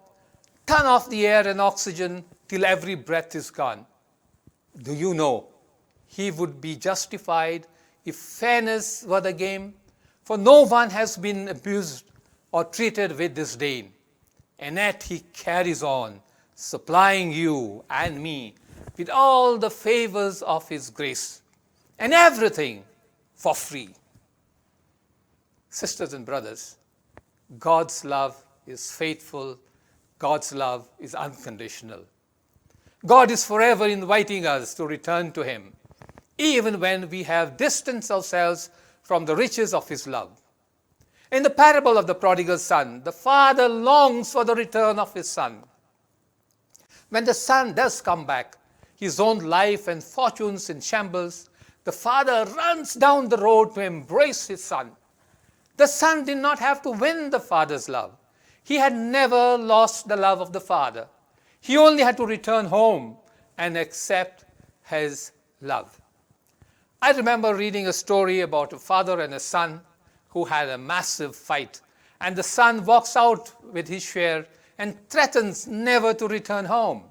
turn 0.66 0.86
off 0.86 1.10
the 1.10 1.26
air 1.26 1.46
and 1.46 1.60
oxygen 1.60 2.24
till 2.48 2.64
every 2.64 2.94
breath 2.94 3.34
is 3.34 3.50
gone. 3.50 3.84
Do 4.80 4.94
you 4.94 5.12
know 5.12 5.48
he 6.06 6.30
would 6.30 6.58
be 6.58 6.74
justified 6.76 7.66
if 8.06 8.16
fairness 8.16 9.04
were 9.06 9.20
the 9.20 9.34
game? 9.34 9.74
For 10.22 10.38
no 10.38 10.62
one 10.62 10.88
has 10.88 11.18
been 11.18 11.48
abused 11.48 12.12
or 12.54 12.62
treated 12.64 13.10
with 13.18 13.34
disdain. 13.34 13.92
And 14.60 14.76
yet 14.76 15.02
he 15.02 15.18
carries 15.32 15.82
on 15.82 16.20
supplying 16.54 17.32
you 17.32 17.82
and 17.90 18.22
me 18.22 18.54
with 18.96 19.10
all 19.10 19.58
the 19.58 19.68
favors 19.72 20.40
of 20.40 20.68
his 20.68 20.88
grace 20.88 21.42
and 21.98 22.12
everything 22.14 22.84
for 23.34 23.56
free. 23.56 23.88
Sisters 25.68 26.12
and 26.12 26.24
brothers, 26.24 26.76
God's 27.58 28.04
love 28.04 28.36
is 28.68 28.88
faithful, 28.88 29.58
God's 30.20 30.52
love 30.54 30.88
is 31.00 31.16
unconditional. 31.16 32.04
God 33.04 33.32
is 33.32 33.44
forever 33.44 33.88
inviting 33.88 34.46
us 34.46 34.74
to 34.74 34.86
return 34.86 35.32
to 35.32 35.42
him, 35.42 35.72
even 36.38 36.78
when 36.78 37.08
we 37.10 37.24
have 37.24 37.56
distanced 37.56 38.12
ourselves 38.12 38.70
from 39.02 39.24
the 39.24 39.34
riches 39.34 39.74
of 39.74 39.88
his 39.88 40.06
love. 40.06 40.40
In 41.34 41.42
the 41.42 41.50
parable 41.50 41.98
of 41.98 42.06
the 42.06 42.14
prodigal 42.14 42.58
son, 42.58 43.02
the 43.02 43.10
father 43.10 43.68
longs 43.68 44.30
for 44.32 44.44
the 44.44 44.54
return 44.54 45.00
of 45.00 45.12
his 45.14 45.28
son. 45.28 45.64
When 47.08 47.24
the 47.24 47.34
son 47.34 47.74
does 47.74 48.00
come 48.00 48.24
back, 48.24 48.56
his 48.94 49.18
own 49.18 49.38
life 49.40 49.88
and 49.88 50.00
fortunes 50.04 50.70
in 50.70 50.80
shambles, 50.80 51.50
the 51.82 51.90
father 51.90 52.44
runs 52.56 52.94
down 52.94 53.28
the 53.30 53.36
road 53.36 53.74
to 53.74 53.80
embrace 53.80 54.46
his 54.46 54.62
son. 54.62 54.92
The 55.76 55.88
son 55.88 56.24
did 56.24 56.38
not 56.38 56.60
have 56.60 56.82
to 56.82 56.92
win 56.92 57.30
the 57.30 57.40
father's 57.40 57.88
love. 57.88 58.16
He 58.62 58.76
had 58.76 58.94
never 58.94 59.58
lost 59.58 60.06
the 60.06 60.16
love 60.16 60.40
of 60.40 60.52
the 60.52 60.60
father. 60.60 61.08
He 61.60 61.76
only 61.76 62.04
had 62.04 62.16
to 62.18 62.26
return 62.26 62.66
home 62.66 63.16
and 63.58 63.76
accept 63.76 64.44
his 64.84 65.32
love. 65.60 66.00
I 67.02 67.10
remember 67.10 67.56
reading 67.56 67.88
a 67.88 67.92
story 67.92 68.42
about 68.42 68.72
a 68.72 68.78
father 68.78 69.18
and 69.20 69.34
a 69.34 69.40
son. 69.40 69.80
who 70.34 70.44
had 70.44 70.68
a 70.68 70.76
massive 70.76 71.34
fight. 71.34 71.80
And 72.20 72.36
the 72.36 72.42
son 72.42 72.84
walks 72.84 73.16
out 73.16 73.50
with 73.72 73.88
his 73.88 74.02
share 74.02 74.46
and 74.78 74.96
threatens 75.08 75.66
never 75.68 76.12
to 76.12 76.26
return 76.28 76.64
home. 76.66 77.04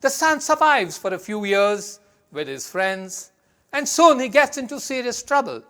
The 0.00 0.08
son 0.08 0.40
survives 0.40 0.96
for 0.96 1.12
a 1.12 1.18
few 1.18 1.44
years 1.44 2.00
with 2.32 2.48
his 2.48 2.68
friends, 2.68 3.32
and 3.74 3.86
soon 3.86 4.18
he 4.18 4.28
gets 4.28 4.56
into 4.56 4.80
serious 4.80 5.22
trouble. 5.22 5.62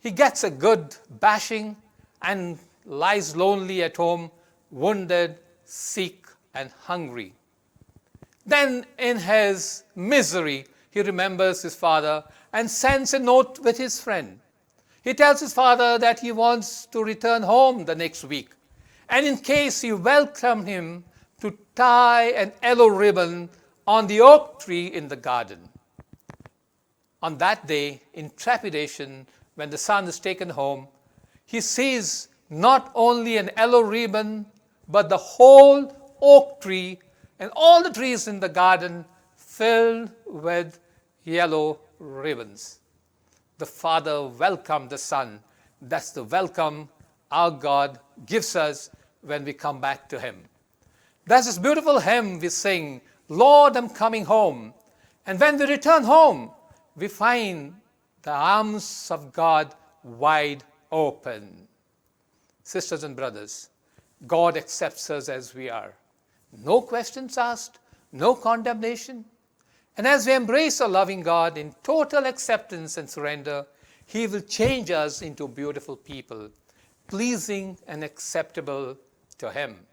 He 0.00 0.10
gets 0.10 0.42
a 0.42 0.50
good 0.50 0.96
bashing 1.20 1.76
and 2.22 2.58
lies 2.84 3.36
lonely 3.36 3.84
at 3.84 3.96
home, 3.96 4.32
wounded, 4.72 5.38
sick, 5.64 6.26
and 6.54 6.72
hungry. 6.82 7.34
Then, 8.44 8.84
in 8.98 9.18
his 9.18 9.84
misery, 9.94 10.66
he 10.90 11.02
remembers 11.02 11.62
his 11.62 11.76
father 11.76 12.24
and 12.52 12.68
sends 12.68 13.14
a 13.14 13.18
note 13.20 13.60
with 13.60 13.78
his 13.78 14.00
friend. 14.02 14.40
He 15.04 15.12
tells 15.12 15.40
his 15.40 15.52
father 15.52 15.98
that 15.98 16.18
he 16.20 16.32
wants 16.32 16.86
to 16.86 17.04
return 17.04 17.42
home 17.42 17.84
the 17.84 17.94
next 17.94 18.24
week. 18.24 18.48
And 19.10 19.26
in 19.26 19.36
case 19.36 19.82
he 19.82 19.92
welcomed 19.92 20.66
him 20.66 21.04
to 21.42 21.56
tie 21.74 22.30
an 22.30 22.52
yellow 22.62 22.86
ribbon 22.88 23.50
on 23.86 24.06
the 24.06 24.22
oak 24.22 24.60
tree 24.60 24.86
in 24.86 25.08
the 25.08 25.16
garden. 25.16 25.68
On 27.22 27.36
that 27.36 27.66
day, 27.66 28.00
in 28.14 28.30
trepidation, 28.36 29.26
when 29.56 29.68
the 29.68 29.76
son 29.78 30.06
is 30.08 30.18
taken 30.18 30.48
home, 30.48 30.88
he 31.44 31.60
sees 31.60 32.28
not 32.48 32.90
only 32.94 33.36
an 33.36 33.50
yellow 33.58 33.82
ribbon, 33.82 34.46
but 34.88 35.10
the 35.10 35.18
whole 35.18 35.94
oak 36.22 36.62
tree 36.62 36.98
and 37.38 37.50
all 37.54 37.82
the 37.82 37.92
trees 37.92 38.26
in 38.26 38.40
the 38.40 38.48
garden 38.48 39.04
filled 39.36 40.10
with 40.24 40.80
yellow 41.24 41.78
ribbons. 41.98 42.78
Father 43.64 44.26
welcomed 44.26 44.90
the 44.90 44.98
Son. 44.98 45.40
That's 45.80 46.10
the 46.10 46.24
welcome 46.24 46.88
our 47.30 47.50
God 47.50 47.98
gives 48.26 48.56
us 48.56 48.90
when 49.22 49.44
we 49.44 49.52
come 49.52 49.80
back 49.80 50.08
to 50.10 50.20
Him. 50.20 50.42
There's 51.26 51.46
this 51.46 51.58
beautiful 51.58 51.98
hymn 51.98 52.38
we 52.38 52.48
sing, 52.50 53.00
Lord, 53.28 53.76
I'm 53.76 53.88
coming 53.88 54.24
home. 54.24 54.74
And 55.26 55.40
when 55.40 55.58
we 55.58 55.64
return 55.64 56.04
home, 56.04 56.50
we 56.96 57.08
find 57.08 57.74
the 58.22 58.30
arms 58.32 59.08
of 59.10 59.32
God 59.32 59.74
wide 60.02 60.62
open. 60.92 61.66
Sisters 62.62 63.04
and 63.04 63.16
brothers, 63.16 63.70
God 64.26 64.56
accepts 64.56 65.08
us 65.10 65.28
as 65.28 65.54
we 65.54 65.70
are. 65.70 65.94
No 66.62 66.80
questions 66.82 67.38
asked, 67.38 67.78
no 68.12 68.34
condemnation. 68.34 69.24
And 69.96 70.06
as 70.08 70.26
we 70.26 70.34
embrace 70.34 70.80
a 70.80 70.88
loving 70.88 71.20
God 71.20 71.56
in 71.56 71.72
total 71.82 72.26
acceptance 72.26 72.96
and 72.96 73.08
surrender, 73.08 73.64
He 74.06 74.26
will 74.26 74.40
change 74.40 74.90
us 74.90 75.22
into 75.22 75.46
beautiful 75.46 75.96
people, 75.96 76.50
pleasing 77.06 77.78
and 77.86 78.02
acceptable 78.02 78.96
to 79.38 79.52
Him. 79.52 79.86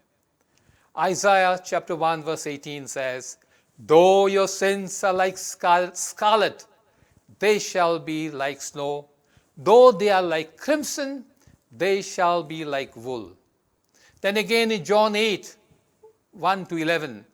Isaiah 0.98 1.60
chapter 1.64 1.94
1, 1.94 2.24
verse 2.24 2.48
18 2.48 2.88
says, 2.88 3.38
Though 3.78 4.26
your 4.26 4.48
sins 4.48 5.02
are 5.04 5.12
like 5.14 5.38
scarlet, 5.38 6.66
they 7.38 7.58
shall 7.58 7.98
be 7.98 8.30
like 8.30 8.60
snow. 8.60 9.08
Though 9.56 9.92
they 9.92 10.10
are 10.10 10.22
like 10.22 10.56
crimson, 10.56 11.24
they 11.70 12.02
shall 12.02 12.42
be 12.42 12.64
like 12.64 12.94
wool. 12.96 13.32
Then 14.20 14.36
again 14.36 14.72
in 14.72 14.84
John 14.84 15.14
8, 15.14 15.56
1 16.32 16.66
to 16.66 16.76
11, 16.76 17.24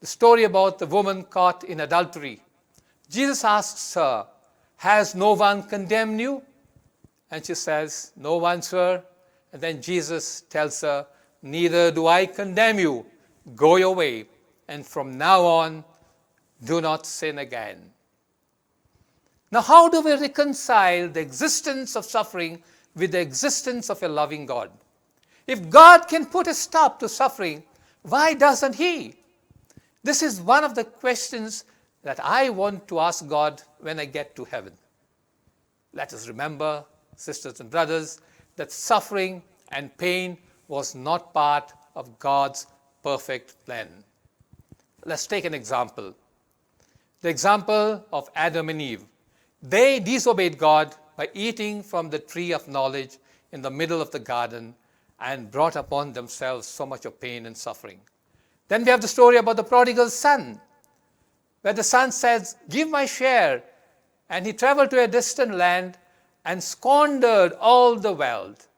the 0.00 0.06
story 0.06 0.44
about 0.44 0.78
the 0.78 0.86
woman 0.86 1.24
caught 1.24 1.62
in 1.64 1.80
adultery. 1.80 2.40
Jesus 3.10 3.44
asks 3.44 3.94
her, 3.94 4.26
Has 4.76 5.14
no 5.14 5.34
one 5.34 5.62
condemned 5.62 6.18
you? 6.20 6.42
And 7.30 7.44
she 7.44 7.54
says, 7.54 8.12
No 8.16 8.38
one, 8.38 8.62
sir. 8.62 9.02
And 9.52 9.60
then 9.62 9.82
Jesus 9.82 10.42
tells 10.42 10.80
her, 10.80 11.06
Neither 11.42 11.90
do 11.90 12.06
I 12.06 12.26
condemn 12.26 12.78
you. 12.78 13.04
Go 13.54 13.76
your 13.76 13.94
way. 13.94 14.26
And 14.68 14.86
from 14.86 15.18
now 15.18 15.44
on, 15.44 15.84
do 16.64 16.80
not 16.80 17.04
sin 17.04 17.38
again. 17.38 17.90
Now, 19.52 19.62
how 19.62 19.88
do 19.88 20.00
we 20.00 20.12
reconcile 20.14 21.08
the 21.08 21.20
existence 21.20 21.96
of 21.96 22.04
suffering 22.04 22.62
with 22.94 23.12
the 23.12 23.20
existence 23.20 23.90
of 23.90 24.02
a 24.02 24.08
loving 24.08 24.46
God? 24.46 24.70
If 25.46 25.68
God 25.68 26.04
can 26.06 26.24
put 26.24 26.46
a 26.46 26.54
stop 26.54 27.00
to 27.00 27.08
suffering, 27.08 27.64
why 28.02 28.34
doesn't 28.34 28.76
He? 28.76 29.16
This 30.02 30.22
is 30.22 30.40
one 30.40 30.64
of 30.64 30.74
the 30.74 30.84
questions 30.84 31.64
that 32.02 32.18
I 32.24 32.48
want 32.48 32.88
to 32.88 33.00
ask 33.00 33.26
God 33.28 33.60
when 33.80 34.00
I 34.00 34.06
get 34.06 34.34
to 34.36 34.44
heaven. 34.44 34.72
Let 35.92 36.14
us 36.14 36.26
remember, 36.26 36.84
sisters 37.16 37.60
and 37.60 37.68
brothers, 37.70 38.20
that 38.56 38.72
suffering 38.72 39.42
and 39.72 39.96
pain 39.98 40.38
was 40.68 40.94
not 40.94 41.34
part 41.34 41.72
of 41.94 42.18
God's 42.18 42.66
perfect 43.02 43.64
plan. 43.66 43.88
Let's 45.04 45.26
take 45.26 45.44
an 45.44 45.54
example 45.54 46.14
the 47.22 47.28
example 47.28 48.02
of 48.14 48.30
Adam 48.34 48.70
and 48.70 48.80
Eve. 48.80 49.04
They 49.62 50.00
disobeyed 50.00 50.56
God 50.56 50.94
by 51.18 51.28
eating 51.34 51.82
from 51.82 52.08
the 52.08 52.18
tree 52.18 52.50
of 52.54 52.66
knowledge 52.66 53.18
in 53.52 53.60
the 53.60 53.70
middle 53.70 54.00
of 54.00 54.10
the 54.10 54.18
garden 54.18 54.74
and 55.20 55.50
brought 55.50 55.76
upon 55.76 56.14
themselves 56.14 56.66
so 56.66 56.86
much 56.86 57.04
of 57.04 57.20
pain 57.20 57.44
and 57.44 57.54
suffering. 57.54 58.00
Then 58.70 58.84
we 58.84 58.90
have 58.92 59.00
the 59.00 59.08
story 59.08 59.36
about 59.36 59.56
the 59.56 59.64
prodigal 59.64 60.08
son, 60.10 60.60
where 61.62 61.74
the 61.74 61.82
son 61.82 62.12
says, 62.12 62.54
Give 62.68 62.88
my 62.88 63.04
share. 63.04 63.64
And 64.28 64.46
he 64.46 64.52
traveled 64.52 64.90
to 64.90 65.02
a 65.02 65.08
distant 65.08 65.56
land 65.56 65.98
and 66.44 66.62
squandered 66.62 67.52
all 67.54 67.96
the 67.96 68.12
wealth. 68.12 68.68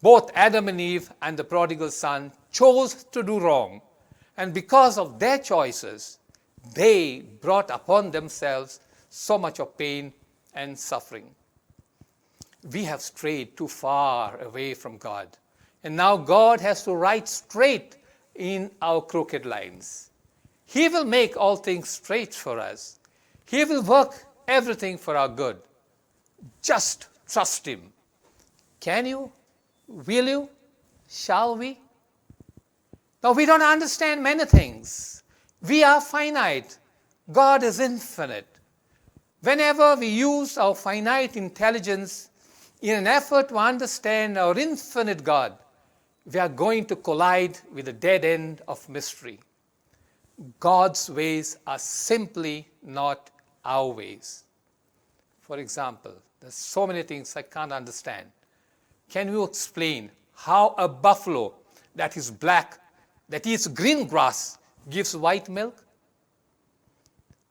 Both 0.00 0.30
Adam 0.36 0.68
and 0.68 0.80
Eve 0.80 1.10
and 1.22 1.36
the 1.36 1.42
prodigal 1.42 1.90
son 1.90 2.30
chose 2.52 3.02
to 3.10 3.24
do 3.24 3.40
wrong. 3.40 3.80
And 4.36 4.54
because 4.54 4.96
of 4.96 5.18
their 5.18 5.38
choices, 5.38 6.20
they 6.72 7.22
brought 7.40 7.68
upon 7.68 8.12
themselves 8.12 8.78
so 9.10 9.36
much 9.38 9.58
of 9.58 9.76
pain 9.76 10.12
and 10.54 10.78
suffering. 10.78 11.34
We 12.70 12.84
have 12.84 13.00
strayed 13.02 13.56
too 13.56 13.66
far 13.66 14.38
away 14.40 14.74
from 14.74 14.98
God. 14.98 15.36
And 15.82 15.96
now 15.96 16.16
God 16.16 16.60
has 16.60 16.84
to 16.84 16.94
write 16.94 17.26
straight. 17.26 17.96
in 18.34 18.70
our 18.80 19.00
crooked 19.02 19.46
lines. 19.46 20.10
He 20.66 20.88
will 20.88 21.04
make 21.04 21.36
all 21.36 21.56
things 21.56 21.88
straight 21.90 22.34
for 22.34 22.58
us. 22.58 22.98
He 23.46 23.64
will 23.64 23.82
work 23.82 24.14
everything 24.48 24.96
for 24.98 25.16
our 25.16 25.28
good. 25.28 25.58
Just 26.62 27.08
trust 27.28 27.66
Him. 27.66 27.92
Can 28.80 29.06
you? 29.06 29.30
Will 29.86 30.26
you? 30.28 30.48
Shall 31.08 31.56
we? 31.56 31.78
Now, 33.22 33.32
we 33.32 33.46
don't 33.46 33.62
understand 33.62 34.22
many 34.22 34.44
things. 34.46 35.22
We 35.60 35.84
are 35.84 36.00
finite. 36.00 36.78
God 37.30 37.62
is 37.62 37.78
infinite. 37.78 38.46
Whenever 39.42 39.94
we 39.96 40.08
use 40.08 40.56
our 40.56 40.74
finite 40.74 41.36
intelligence 41.36 42.30
in 42.80 42.96
an 42.98 43.06
effort 43.06 43.48
to 43.50 43.56
understand 43.56 44.38
our 44.38 44.58
infinite 44.58 45.22
God, 45.22 45.56
we 46.24 46.38
are 46.38 46.48
going 46.48 46.84
to 46.86 46.96
collide 46.96 47.58
with 47.72 47.86
the 47.86 47.92
dead 47.92 48.24
end 48.24 48.62
of 48.68 48.86
mystery. 48.88 49.40
God's 50.60 51.10
ways 51.10 51.56
are 51.66 51.78
simply 51.78 52.68
not 52.82 53.30
our 53.64 53.88
ways. 53.88 54.44
For 55.40 55.58
example, 55.58 56.12
there's 56.40 56.54
so 56.54 56.86
many 56.86 57.02
things 57.02 57.36
I 57.36 57.42
can't 57.42 57.72
understand. 57.72 58.26
Can 59.08 59.28
you 59.28 59.42
explain 59.44 60.10
how 60.34 60.74
a 60.78 60.88
buffalo 60.88 61.54
that 61.94 62.16
is 62.16 62.30
black, 62.30 62.78
that 63.28 63.46
eats 63.46 63.66
green 63.66 64.06
grass, 64.06 64.58
gives 64.88 65.16
white 65.16 65.48
milk? 65.48 65.84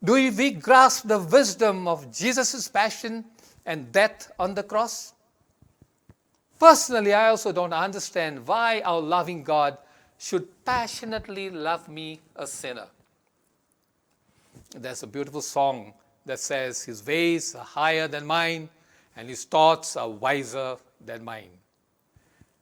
Do 0.03 0.13
we 0.13 0.51
grasp 0.51 1.07
the 1.07 1.19
wisdom 1.19 1.87
of 1.87 2.11
Jesus' 2.11 2.67
passion 2.67 3.23
and 3.65 3.91
death 3.91 4.31
on 4.39 4.55
the 4.55 4.63
cross? 4.63 5.13
Personally, 6.61 7.11
I 7.11 7.29
also 7.29 7.51
don't 7.51 7.73
understand 7.73 8.45
why 8.47 8.81
our 8.81 9.01
loving 9.01 9.41
God 9.43 9.79
should 10.19 10.63
passionately 10.63 11.49
love 11.49 11.89
me, 11.89 12.19
a 12.35 12.45
sinner. 12.45 12.85
There's 14.75 15.01
a 15.01 15.07
beautiful 15.07 15.41
song 15.41 15.95
that 16.27 16.37
says, 16.37 16.83
His 16.83 17.03
ways 17.03 17.55
are 17.55 17.65
higher 17.65 18.07
than 18.07 18.27
mine, 18.27 18.69
and 19.15 19.27
His 19.27 19.43
thoughts 19.45 19.97
are 19.97 20.07
wiser 20.07 20.77
than 21.03 21.23
mine. 21.25 21.49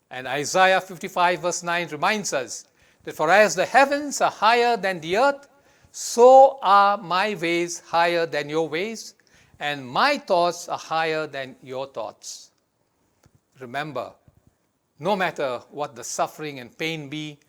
And 0.09 0.27
Isaiah 0.27 0.79
55, 0.79 1.41
verse 1.41 1.61
9, 1.61 1.89
reminds 1.89 2.31
us 2.31 2.67
that 3.03 3.17
for 3.17 3.29
as 3.29 3.53
the 3.53 3.65
heavens 3.65 4.21
are 4.21 4.31
higher 4.31 4.77
than 4.77 5.01
the 5.01 5.17
earth, 5.17 5.49
so 5.91 6.57
are 6.61 6.97
my 6.97 7.35
ways 7.35 7.81
higher 7.81 8.25
than 8.25 8.47
your 8.47 8.69
ways, 8.69 9.15
and 9.59 9.85
my 9.85 10.17
thoughts 10.19 10.69
are 10.69 10.77
higher 10.79 11.27
than 11.27 11.57
your 11.61 11.85
thoughts. 11.87 12.48
remember, 13.59 14.11
no 14.99 15.15
matter 15.15 15.61
what 15.71 15.95
the 15.95 16.03
suffering 16.03 16.59
and 16.59 16.77
pain 16.77 17.09
be, 17.09 17.39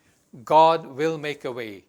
God 0.45 0.87
will 0.87 1.19
make 1.19 1.45
a 1.45 1.53
way 1.53 1.85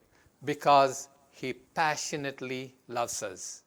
because 0.46 1.10
he 1.32 1.54
passionately 1.54 2.74
loves 2.88 3.22
us. 3.24 3.64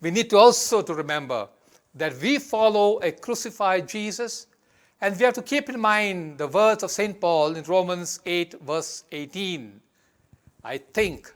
We 0.00 0.10
need 0.10 0.30
to 0.30 0.36
also 0.36 0.82
to 0.82 0.94
remember 0.94 1.48
that 1.94 2.14
we 2.20 2.38
follow 2.38 2.98
a 3.00 3.12
crucified 3.12 3.88
Jesus 3.88 4.46
and 5.00 5.16
we 5.18 5.24
have 5.24 5.34
to 5.34 5.42
keep 5.42 5.68
in 5.68 5.80
mind 5.80 6.38
the 6.38 6.46
words 6.48 6.82
of 6.82 6.90
St. 6.90 7.20
Paul 7.20 7.56
in 7.56 7.64
Romans 7.64 8.20
8 8.24 8.60
verse 8.62 9.04
18. 9.10 9.80
I 10.64 10.78
think 10.78 11.32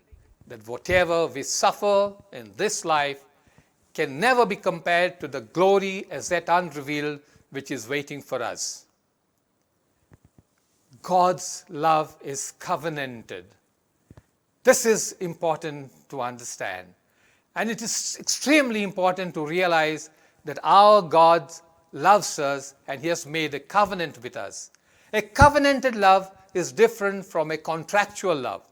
that 0.47 0.67
whatever 0.67 1.27
we 1.27 1.43
suffer 1.43 2.13
in 2.33 2.51
this 2.57 2.85
life 2.85 3.25
can 3.95 4.21
never 4.21 4.47
be 4.47 4.57
compared 4.57 5.19
to 5.21 5.29
the 5.29 5.41
glory 5.41 6.07
as 6.11 6.31
yet 6.31 6.45
unrevealed 6.49 7.21
which 7.51 7.71
is 7.71 7.89
waiting 7.89 8.21
for 8.21 8.43
us. 8.43 8.85
God's 11.03 11.65
love 11.71 12.17
is 12.23 12.53
covenanted. 12.59 13.47
This 14.65 14.85
is 14.85 15.13
important 15.21 15.91
to 16.11 16.21
understand. 16.21 16.89
And 17.55 17.71
it 17.71 17.81
is 17.83 18.17
extremely 18.21 18.83
important 18.83 19.35
to 19.35 19.47
realize 19.47 20.11
that 20.45 20.59
our 20.63 21.01
God 21.01 21.51
loves 21.93 22.39
us 22.39 22.75
and 22.87 23.01
He 23.01 23.09
has 23.09 23.27
made 23.27 23.55
a 23.55 23.61
covenant 23.61 24.23
with 24.23 24.37
us. 24.37 24.71
A 25.13 25.23
covenanted 25.23 25.97
love 25.97 26.31
is 26.53 26.73
different 26.73 27.25
from 27.25 27.51
a 27.51 27.57
contractual 27.57 28.37
love. 28.37 28.63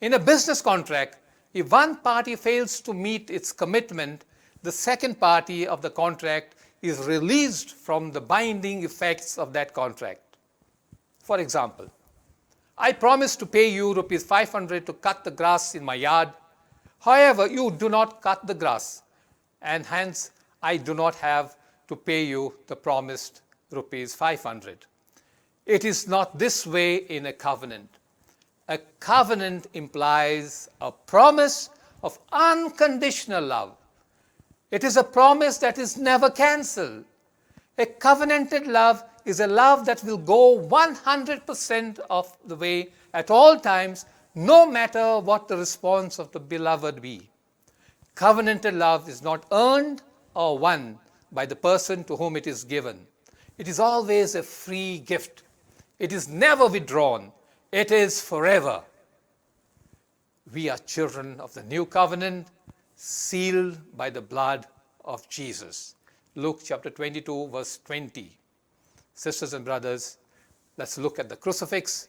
In 0.00 0.14
a 0.14 0.18
business 0.18 0.60
contract, 0.60 1.18
if 1.52 1.70
one 1.70 1.96
party 1.96 2.34
fails 2.34 2.80
to 2.80 2.92
meet 2.92 3.30
its 3.30 3.52
commitment, 3.52 4.24
the 4.62 4.72
second 4.72 5.20
party 5.20 5.66
of 5.66 5.82
the 5.82 5.90
contract 5.90 6.56
is 6.84 6.98
released 7.06 7.70
from 7.70 8.12
the 8.12 8.20
binding 8.20 8.84
effects 8.84 9.38
of 9.38 9.52
that 9.54 9.72
contract. 9.72 10.36
For 11.18 11.38
example, 11.40 11.90
I 12.76 12.92
promise 12.92 13.36
to 13.36 13.46
pay 13.46 13.70
you 13.70 13.94
rupees 13.94 14.24
500 14.24 14.84
to 14.86 14.92
cut 14.92 15.24
the 15.24 15.30
grass 15.30 15.74
in 15.74 15.82
my 15.82 15.94
yard. 15.94 16.30
However, 17.00 17.46
you 17.46 17.70
do 17.70 17.88
not 17.88 18.20
cut 18.20 18.46
the 18.46 18.52
grass, 18.54 19.02
and 19.62 19.86
hence 19.86 20.32
I 20.62 20.76
do 20.76 20.92
not 20.92 21.14
have 21.16 21.56
to 21.88 21.96
pay 21.96 22.24
you 22.24 22.54
the 22.66 22.76
promised 22.76 23.40
rupees 23.70 24.14
500. 24.14 24.84
It 25.64 25.86
is 25.86 26.06
not 26.06 26.38
this 26.38 26.66
way 26.66 26.96
in 26.96 27.26
a 27.26 27.32
covenant. 27.32 27.88
A 28.68 28.76
covenant 29.00 29.68
implies 29.72 30.68
a 30.82 30.92
promise 30.92 31.70
of 32.02 32.18
unconditional 32.30 33.44
love. 33.46 33.74
It 34.76 34.82
is 34.82 34.96
a 34.96 35.04
promise 35.04 35.58
that 35.58 35.78
is 35.78 35.96
never 35.96 36.28
cancelled. 36.28 37.04
A 37.78 37.86
covenanted 37.86 38.66
love 38.66 39.04
is 39.24 39.38
a 39.38 39.46
love 39.46 39.86
that 39.86 40.02
will 40.02 40.16
go 40.16 40.40
100% 40.60 42.00
of 42.10 42.36
the 42.46 42.56
way 42.56 42.88
at 43.20 43.30
all 43.30 43.54
times, 43.60 44.04
no 44.34 44.66
matter 44.66 45.20
what 45.20 45.46
the 45.46 45.56
response 45.56 46.18
of 46.18 46.32
the 46.32 46.40
beloved 46.40 47.00
be. 47.00 47.30
Covenanted 48.16 48.74
love 48.74 49.08
is 49.08 49.22
not 49.22 49.46
earned 49.52 50.02
or 50.34 50.58
won 50.58 50.98
by 51.30 51.46
the 51.46 51.62
person 51.68 52.02
to 52.04 52.16
whom 52.16 52.34
it 52.34 52.48
is 52.48 52.64
given. 52.64 53.06
It 53.58 53.68
is 53.68 53.78
always 53.78 54.34
a 54.34 54.42
free 54.42 54.98
gift. 54.98 55.44
It 56.00 56.12
is 56.12 56.26
never 56.26 56.66
withdrawn. 56.66 57.30
It 57.70 57.92
is 57.92 58.20
forever. 58.20 58.82
We 60.52 60.68
are 60.68 60.92
children 60.94 61.38
of 61.38 61.54
the 61.54 61.62
new 61.62 61.86
covenant, 61.86 62.42
sealed 63.04 63.78
by 63.98 64.08
the 64.08 64.20
blood 64.22 64.64
of 65.04 65.28
Jesus. 65.28 65.94
Luke 66.36 66.60
chapter 66.64 66.88
22, 66.88 67.48
verse 67.48 67.78
20. 67.84 68.30
Sisters 69.12 69.52
and 69.52 69.62
brothers, 69.62 70.16
let's 70.78 70.96
look 70.96 71.18
at 71.18 71.28
the 71.28 71.36
crucifix. 71.36 72.08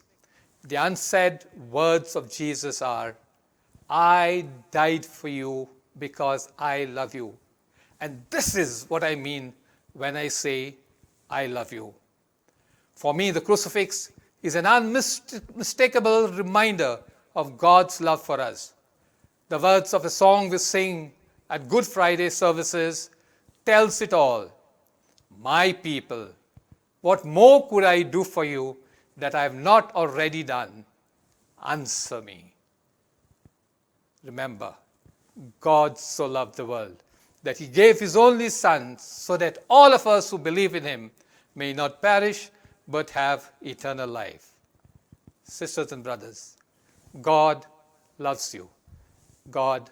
The 0.69 0.77
unsaid 0.77 1.43
words 1.69 2.15
of 2.15 2.31
Jesus 2.31 2.81
are, 2.81 3.13
I 3.89 4.45
died 4.71 5.05
for 5.05 5.27
you 5.27 5.67
because 5.99 6.47
I 6.58 6.86
love 6.86 7.13
you. 7.13 7.36
And 7.99 8.21
this 8.29 8.55
is 8.55 8.86
what 8.88 9.03
I 9.03 9.15
mean 9.15 9.51
when 9.91 10.15
I 10.15 10.29
say, 10.29 10.75
I 11.29 11.47
love 11.47 11.73
you. 11.73 11.93
For 12.95 13.13
me, 13.13 13.31
the 13.31 13.41
crucifix 13.41 14.13
is 14.41 14.55
an 14.55 14.65
unmistakable 14.65 16.29
reminder 16.29 16.99
of 17.36 17.58
God's 17.58 17.99
love 17.99 18.23
for 18.23 18.39
us. 18.39 18.75
The 19.48 19.60
words 19.60 19.93
of 19.93 20.02
the 20.02 20.10
song 20.10 20.50
we 20.50 20.58
sing 20.58 21.12
at 21.52 21.69
Good 21.69 21.86
Friday 21.86 22.32
services 22.32 23.12
tells 23.63 24.02
it 24.02 24.12
all. 24.12 24.52
My 25.39 25.71
people, 25.71 26.30
what 27.02 27.26
more 27.26 27.69
could 27.69 27.84
I 27.84 28.02
do 28.02 28.24
for 28.24 28.43
you 28.43 28.76
that 29.17 29.36
I 29.36 29.43
have 29.43 29.54
not 29.54 29.95
already 29.95 30.41
done? 30.41 30.84
Answer 31.63 32.24
me. 32.24 32.56
Remember, 34.24 34.74
God 35.60 36.00
so 36.00 36.26
loved 36.26 36.58
the 36.58 36.65
world 36.65 37.04
that 37.43 37.60
he 37.60 37.67
gave 37.67 38.00
his 38.00 38.15
only 38.15 38.50
Son, 38.50 38.98
so 38.98 39.38
that 39.38 39.60
all 39.69 39.93
of 39.93 40.08
us 40.08 40.32
who 40.32 40.39
believe 40.39 40.74
in 40.74 40.84
him 40.84 41.12
may 41.54 41.71
not 41.71 42.02
perish 42.02 42.50
but 42.88 43.12
have 43.12 43.52
eternal 43.62 44.08
life. 44.08 44.54
Sisters 45.43 45.91
and 45.91 46.04
brothers, 46.04 46.58
God 47.21 47.67
loves 48.17 48.56
you. 48.56 48.63
God 49.53 49.89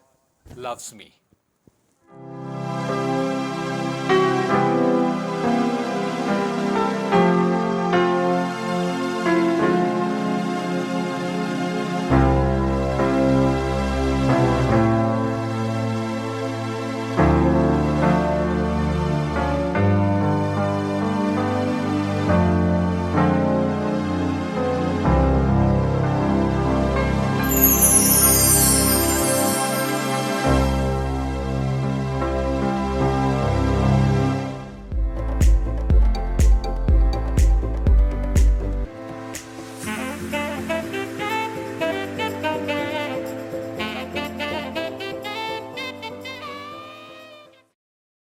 loves 0.57 0.93
me 0.93 1.13